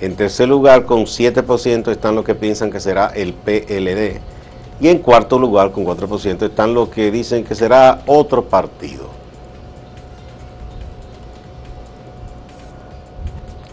En 0.02 0.16
tercer 0.16 0.50
lugar, 0.50 0.86
con 0.86 1.06
7%, 1.06 1.92
están 1.92 2.16
los 2.16 2.26
que 2.26 2.36
piensan 2.36 2.72
que 2.72 2.80
será 2.80 3.08
el 3.08 3.34
PLD. 3.34 4.20
Y 4.80 4.90
en 4.90 5.00
cuarto 5.00 5.40
lugar, 5.40 5.72
con 5.72 5.86
4%, 5.86 6.44
están 6.44 6.74
los 6.74 6.90
que 6.90 7.10
dicen 7.10 7.44
que 7.44 7.56
será 7.56 8.02
otro 8.06 8.46
partido. 8.46 9.10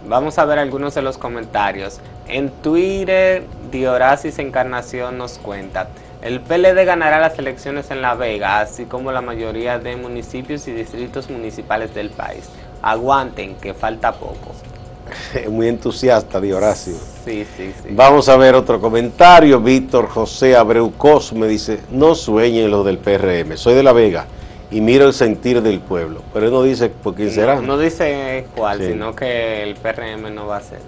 Vamos 0.07 0.39
a 0.39 0.45
ver 0.45 0.59
algunos 0.59 0.95
de 0.95 1.03
los 1.03 1.19
comentarios. 1.19 2.01
En 2.27 2.51
Twitter, 2.51 3.45
Diorasis 3.71 4.39
Encarnación 4.39 5.19
nos 5.19 5.39
cuenta. 5.39 5.89
El 6.23 6.41
PLD 6.41 6.87
ganará 6.87 7.21
las 7.21 7.39
elecciones 7.39 7.91
en 7.91 8.01
La 8.01 8.15
Vega, 8.15 8.61
así 8.61 8.87
como 8.87 9.13
la 9.13 9.21
mayoría 9.21 9.79
de 9.79 9.97
municipios 9.97 10.67
y 10.69 10.73
distritos 10.73 11.29
municipales 11.29 11.95
del 11.95 12.09
país. 12.09 12.49
Aguanten, 12.81 13.57
que 13.57 13.75
falta 13.75 14.13
poco. 14.13 14.55
Muy 15.51 15.69
entusiasta, 15.69 16.41
Dioracio. 16.41 16.95
Sí, 17.25 17.47
sí, 17.57 17.73
sí. 17.83 17.89
Vamos 17.91 18.29
a 18.29 18.37
ver 18.37 18.55
otro 18.55 18.81
comentario. 18.81 19.61
Víctor 19.61 20.09
José 20.09 20.57
Abreu 20.57 20.93
me 21.35 21.49
dice, 21.49 21.81
no 21.91 22.15
sueñen 22.15 22.71
lo 22.71 22.85
del 22.85 22.99
PRM, 22.99 23.57
soy 23.57 23.75
de 23.75 23.83
La 23.83 23.93
Vega 23.93 24.27
y 24.71 24.81
miro 24.81 25.07
el 25.07 25.15
sentir 25.15 25.63
del 25.63 25.81
pueblo. 25.81 26.23
Pero 26.33 26.47
él 26.47 26.53
no 26.53 26.63
dice 26.63 26.89
por 26.89 27.15
quién 27.15 27.31
será. 27.31 27.61
No, 27.61 27.79
dice 27.79 28.47
cuál, 28.57 28.81
sino 28.81 29.15
que 29.15 29.63
el 29.63 29.75
PRM 29.77 30.35
no 30.35 30.47
va 30.47 30.59
a 30.59 30.61
ser. 30.61 30.81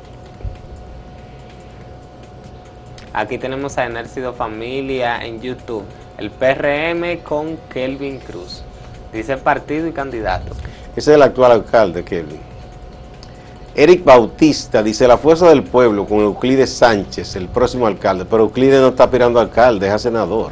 Aquí 3.14 3.38
tenemos 3.38 3.78
a 3.78 3.86
Enércido 3.86 4.34
Familia 4.34 5.24
en 5.24 5.40
YouTube. 5.40 5.84
El 6.18 6.30
PRM 6.30 7.22
con 7.22 7.56
Kelvin 7.72 8.18
Cruz. 8.18 8.62
Dice 9.12 9.38
partido 9.38 9.86
y 9.86 9.92
candidato. 9.92 10.52
Ese 10.94 11.12
es 11.12 11.14
el 11.14 11.22
actual 11.22 11.52
alcalde, 11.52 12.04
Kelvin. 12.04 12.45
Eric 13.76 14.04
Bautista 14.04 14.82
dice 14.82 15.06
la 15.06 15.18
fuerza 15.18 15.48
del 15.50 15.62
pueblo 15.62 16.06
con 16.06 16.20
Euclides 16.20 16.70
Sánchez, 16.70 17.36
el 17.36 17.48
próximo 17.48 17.86
alcalde. 17.86 18.24
Pero 18.24 18.44
Euclides 18.44 18.80
no 18.80 18.88
está 18.88 19.04
aspirando 19.04 19.38
a 19.38 19.42
alcalde, 19.42 19.86
es 19.86 19.92
a 19.92 19.98
senador. 19.98 20.50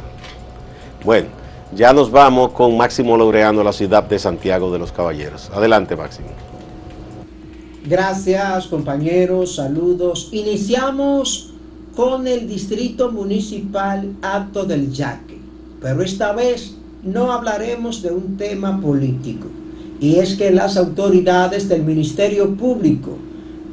Bueno. 1.03 1.45
Ya 1.75 1.91
nos 1.91 2.09
vamos 2.09 2.51
con 2.51 2.77
Máximo 2.77 3.17
Laureano 3.17 3.61
la 3.61 3.73
ciudad 3.73 4.03
de 4.03 4.17
Santiago 4.17 4.71
de 4.71 4.79
los 4.79 4.93
Caballeros. 4.93 5.49
Adelante, 5.53 5.95
Máximo. 5.97 6.29
Gracias, 7.85 8.67
compañeros. 8.67 9.55
Saludos. 9.55 10.29
Iniciamos 10.31 11.53
con 11.95 12.27
el 12.27 12.47
Distrito 12.47 13.11
Municipal 13.11 14.13
Acto 14.21 14.63
del 14.63 14.91
Yaque, 14.93 15.37
pero 15.81 16.01
esta 16.01 16.31
vez 16.31 16.75
no 17.03 17.31
hablaremos 17.31 18.01
de 18.01 18.11
un 18.11 18.37
tema 18.37 18.79
político, 18.79 19.47
y 20.05 20.19
es 20.19 20.35
que 20.35 20.51
las 20.51 20.77
autoridades 20.77 21.67
del 21.67 21.81
Ministerio 21.81 22.55
Público, 22.55 23.17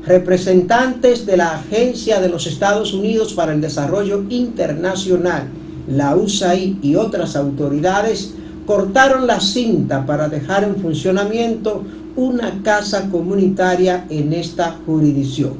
representantes 0.07 1.27
de 1.27 1.37
la 1.37 1.57
Agencia 1.57 2.23
de 2.23 2.31
los 2.31 2.47
Estados 2.47 2.95
Unidos 2.95 3.35
para 3.35 3.53
el 3.53 3.61
Desarrollo 3.61 4.25
Internacional, 4.31 5.49
la 5.87 6.16
USAID 6.16 6.83
y 6.83 6.97
otras 6.97 7.37
autoridades 7.37 8.33
cortaron 8.64 9.27
la 9.27 9.40
cinta 9.40 10.07
para 10.07 10.31
dejar 10.31 10.64
en 10.64 10.77
funcionamiento 10.77 11.85
una 12.16 12.62
casa 12.62 13.11
comunitaria 13.11 14.07
en 14.09 14.33
esta 14.33 14.79
jurisdicción. 14.87 15.53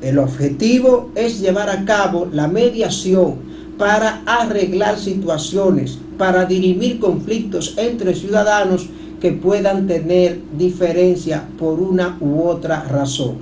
El 0.00 0.18
objetivo 0.18 1.10
es 1.14 1.40
llevar 1.40 1.68
a 1.68 1.84
cabo 1.84 2.26
la 2.32 2.48
mediación 2.48 3.34
para 3.76 4.22
arreglar 4.24 4.98
situaciones, 4.98 5.98
para 6.16 6.46
dirimir 6.46 7.00
conflictos 7.00 7.74
entre 7.76 8.14
ciudadanos 8.14 8.88
que 9.20 9.32
puedan 9.32 9.86
tener 9.86 10.40
diferencia 10.56 11.48
por 11.58 11.80
una 11.80 12.18
u 12.20 12.42
otra 12.42 12.84
razón. 12.84 13.36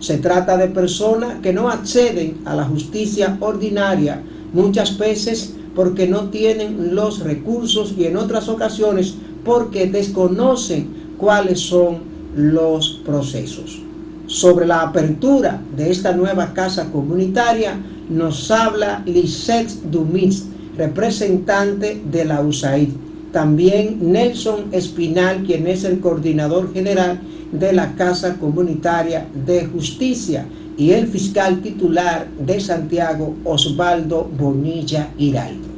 Se 0.00 0.18
trata 0.18 0.56
de 0.56 0.68
personas 0.68 1.40
que 1.42 1.52
no 1.52 1.68
acceden 1.68 2.38
a 2.44 2.54
la 2.54 2.64
justicia 2.64 3.36
ordinaria, 3.40 4.22
muchas 4.52 4.96
veces 4.98 5.54
porque 5.74 6.08
no 6.08 6.30
tienen 6.30 6.94
los 6.94 7.20
recursos 7.20 7.94
y 7.96 8.04
en 8.04 8.16
otras 8.16 8.48
ocasiones 8.48 9.14
porque 9.44 9.86
desconocen 9.86 10.88
cuáles 11.18 11.60
son 11.60 11.98
los 12.34 13.00
procesos. 13.04 13.80
Sobre 14.26 14.66
la 14.66 14.82
apertura 14.82 15.60
de 15.76 15.90
esta 15.90 16.12
nueva 16.12 16.54
casa 16.54 16.90
comunitaria 16.90 17.78
nos 18.08 18.50
habla 18.50 19.02
Lisette 19.06 19.70
Dumitz, 19.90 20.44
representante 20.76 22.00
de 22.10 22.24
la 22.24 22.40
USAID. 22.40 22.90
También 23.32 24.12
Nelson 24.12 24.70
Espinal, 24.72 25.44
quien 25.44 25.66
es 25.66 25.84
el 25.84 26.00
coordinador 26.00 26.72
general 26.72 27.20
de 27.52 27.72
la 27.72 27.94
Casa 27.94 28.36
Comunitaria 28.38 29.26
de 29.32 29.66
Justicia 29.66 30.46
y 30.76 30.92
el 30.92 31.06
fiscal 31.06 31.60
titular 31.62 32.26
de 32.38 32.60
Santiago, 32.60 33.36
Osvaldo 33.44 34.24
Bonilla 34.24 35.10
Hiraldo. 35.18 35.68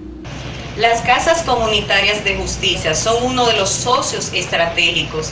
Las 0.79 1.03
casas 1.03 1.43
comunitarias 1.43 2.25
de 2.25 2.37
justicia 2.37 2.95
son 2.95 3.23
uno 3.25 3.47
de 3.47 3.57
los 3.59 3.69
socios 3.69 4.33
estratégicos 4.33 5.31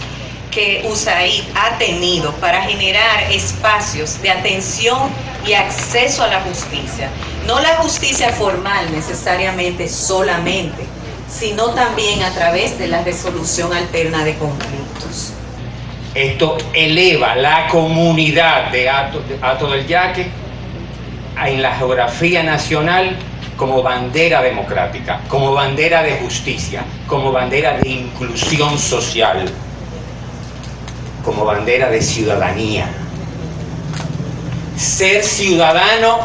que 0.50 0.86
USAID 0.90 1.44
ha 1.54 1.78
tenido 1.78 2.32
para 2.34 2.62
generar 2.62 3.30
espacios 3.30 4.20
de 4.20 4.30
atención 4.30 5.08
y 5.46 5.54
acceso 5.54 6.24
a 6.24 6.26
la 6.26 6.40
justicia. 6.42 7.08
No 7.46 7.60
la 7.60 7.76
justicia 7.76 8.30
formal 8.30 8.92
necesariamente 8.92 9.88
solamente, 9.88 10.84
sino 11.30 11.70
también 11.70 12.22
a 12.22 12.32
través 12.32 12.78
de 12.78 12.88
la 12.88 13.02
resolución 13.02 13.72
alterna 13.72 14.24
de 14.24 14.36
conflictos. 14.36 15.32
Esto 16.14 16.58
eleva 16.72 17.36
la 17.36 17.68
comunidad 17.68 18.72
de 18.72 18.90
Ato, 18.90 19.70
del 19.70 19.86
Yaque 19.86 20.28
en 21.46 21.62
la 21.62 21.76
geografía 21.76 22.42
nacional 22.42 23.16
como 23.56 23.82
bandera 23.82 24.42
democrática, 24.42 25.20
como 25.28 25.52
bandera 25.52 26.02
de 26.02 26.16
justicia, 26.16 26.82
como 27.06 27.30
bandera 27.30 27.78
de 27.78 27.88
inclusión 27.88 28.76
social, 28.78 29.44
como 31.24 31.44
bandera 31.44 31.90
de 31.90 32.02
ciudadanía. 32.02 32.86
Ser 34.76 35.22
ciudadano 35.22 36.18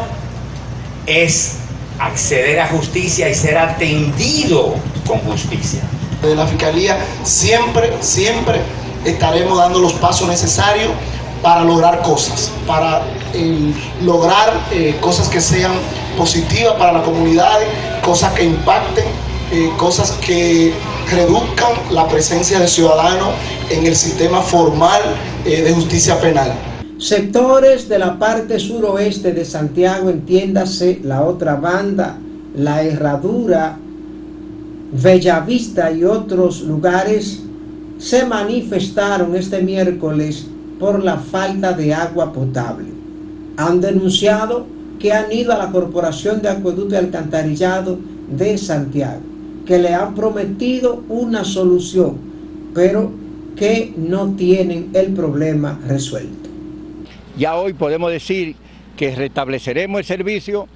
es 1.06 1.58
acceder 1.98 2.58
a 2.58 2.66
justicia 2.66 3.28
y 3.28 3.34
ser 3.34 3.56
atendido 3.56 4.74
con 5.06 5.18
justicia. 5.20 5.80
De 6.22 6.34
la 6.34 6.46
Fiscalía 6.46 6.98
siempre, 7.22 7.92
siempre 8.00 8.60
estaremos 9.04 9.58
dando 9.58 9.78
los 9.78 9.92
pasos 9.94 10.28
necesarios 10.28 10.90
para 11.42 11.64
lograr 11.64 12.02
cosas, 12.02 12.50
para 12.66 13.02
eh, 13.34 13.72
lograr 14.02 14.52
eh, 14.72 14.96
cosas 15.00 15.28
que 15.28 15.40
sean 15.40 15.72
positivas 16.16 16.74
para 16.74 16.92
la 16.92 17.02
comunidad, 17.02 17.58
cosas 18.04 18.32
que 18.32 18.44
impacten, 18.44 19.04
eh, 19.52 19.70
cosas 19.76 20.10
que 20.12 20.74
reduzcan 21.10 21.72
la 21.90 22.08
presencia 22.08 22.58
de 22.58 22.66
ciudadanos 22.66 23.28
en 23.70 23.86
el 23.86 23.94
sistema 23.94 24.40
formal 24.42 25.02
de 25.44 25.72
justicia 25.72 26.20
penal. 26.20 26.52
Sectores 26.98 27.88
de 27.88 28.00
la 28.00 28.18
parte 28.18 28.58
suroeste 28.58 29.32
de 29.32 29.44
Santiago, 29.44 30.10
entiéndase 30.10 30.98
la 31.04 31.22
otra 31.22 31.54
banda, 31.54 32.18
la 32.56 32.82
Herradura, 32.82 33.78
Bellavista 34.92 35.90
y 35.92 36.04
otros 36.04 36.62
lugares 36.62 37.42
se 37.98 38.24
manifestaron 38.24 39.34
este 39.34 39.62
miércoles 39.62 40.46
por 40.78 41.02
la 41.02 41.16
falta 41.16 41.72
de 41.72 41.94
agua 41.94 42.32
potable. 42.32 42.88
Han 43.56 43.80
denunciado 43.80 44.66
que 44.98 45.12
han 45.12 45.32
ido 45.32 45.52
a 45.52 45.58
la 45.58 45.70
Corporación 45.70 46.42
de 46.42 46.48
Acueducto 46.48 46.94
y 46.94 46.98
Alcantarillado 46.98 47.98
de 48.30 48.58
Santiago. 48.58 49.20
que 49.66 49.78
le 49.78 49.92
han 49.92 50.14
prometido 50.14 51.02
una 51.08 51.44
solución, 51.44 52.16
pero 52.72 53.10
que 53.56 53.92
no 53.96 54.30
tienen 54.36 54.90
el 54.94 55.12
problema 55.12 55.78
resuelto. 55.86 56.48
Ya 57.36 57.56
hoy 57.56 57.72
podemos 57.72 58.10
decir 58.12 58.54
que 58.96 59.14
restableceremos 59.14 59.98
el 59.98 60.04
servicio, 60.06 60.68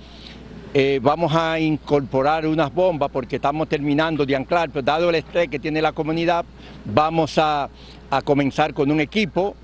eh, 0.72 1.00
vamos 1.02 1.32
a 1.34 1.58
incorporar 1.58 2.46
unas 2.46 2.72
bombas 2.72 3.10
porque 3.10 3.36
estamos 3.36 3.68
terminando 3.68 4.24
de 4.24 4.36
anclar, 4.36 4.70
pero 4.70 4.82
dado 4.82 5.10
el 5.10 5.16
estrés 5.16 5.48
que 5.48 5.58
tiene 5.58 5.82
la 5.82 5.92
comunidad, 5.92 6.44
vamos 6.84 7.38
a, 7.38 7.68
a 8.10 8.22
comenzar 8.22 8.72
con 8.74 8.90
un 8.90 9.00
equipo 9.00 9.56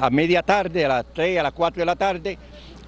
a 0.00 0.10
media 0.10 0.42
tarde, 0.42 0.84
a 0.84 0.88
las 0.88 1.04
3, 1.12 1.38
a 1.38 1.42
las 1.42 1.52
4 1.52 1.80
de 1.80 1.86
la 1.86 1.96
tarde, 1.96 2.38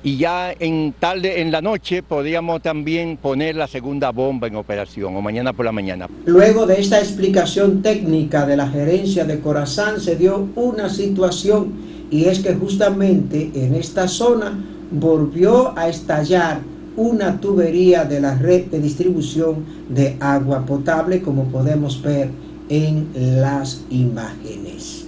y 0.02 0.16
ya 0.16 0.54
en 0.58 0.94
tarde, 0.98 1.40
en 1.40 1.50
la 1.50 1.60
noche, 1.60 2.02
podríamos 2.02 2.62
también 2.62 3.16
poner 3.16 3.56
la 3.56 3.66
segunda 3.66 4.10
bomba 4.10 4.46
en 4.46 4.54
operación 4.54 5.16
o 5.16 5.20
mañana 5.20 5.52
por 5.52 5.64
la 5.64 5.72
mañana. 5.72 6.08
Luego 6.24 6.66
de 6.66 6.80
esta 6.80 7.00
explicación 7.00 7.82
técnica 7.82 8.46
de 8.46 8.56
la 8.56 8.68
gerencia 8.68 9.24
de 9.24 9.40
Corazán 9.40 10.00
se 10.00 10.14
dio 10.14 10.48
una 10.54 10.88
situación 10.88 11.72
y 12.10 12.26
es 12.26 12.38
que 12.38 12.54
justamente 12.54 13.50
en 13.54 13.74
esta 13.74 14.06
zona 14.06 14.56
volvió 14.90 15.76
a 15.76 15.88
estallar 15.88 16.60
una 16.98 17.40
tubería 17.40 18.04
de 18.04 18.20
la 18.20 18.34
red 18.34 18.66
de 18.66 18.80
distribución 18.80 19.64
de 19.88 20.16
agua 20.18 20.66
potable 20.66 21.22
como 21.22 21.44
podemos 21.44 22.02
ver 22.02 22.28
en 22.68 23.08
las 23.40 23.82
imágenes. 23.88 25.06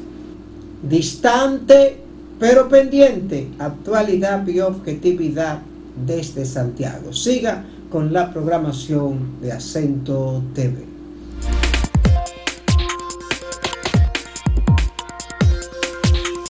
Distante 0.88 1.98
pero 2.38 2.68
pendiente, 2.68 3.48
actualidad 3.58 4.46
y 4.46 4.60
objetividad 4.60 5.60
desde 6.06 6.46
Santiago. 6.46 7.12
Siga 7.12 7.64
con 7.90 8.14
la 8.14 8.32
programación 8.32 9.40
de 9.42 9.52
Acento 9.52 10.42
TV. 10.54 10.89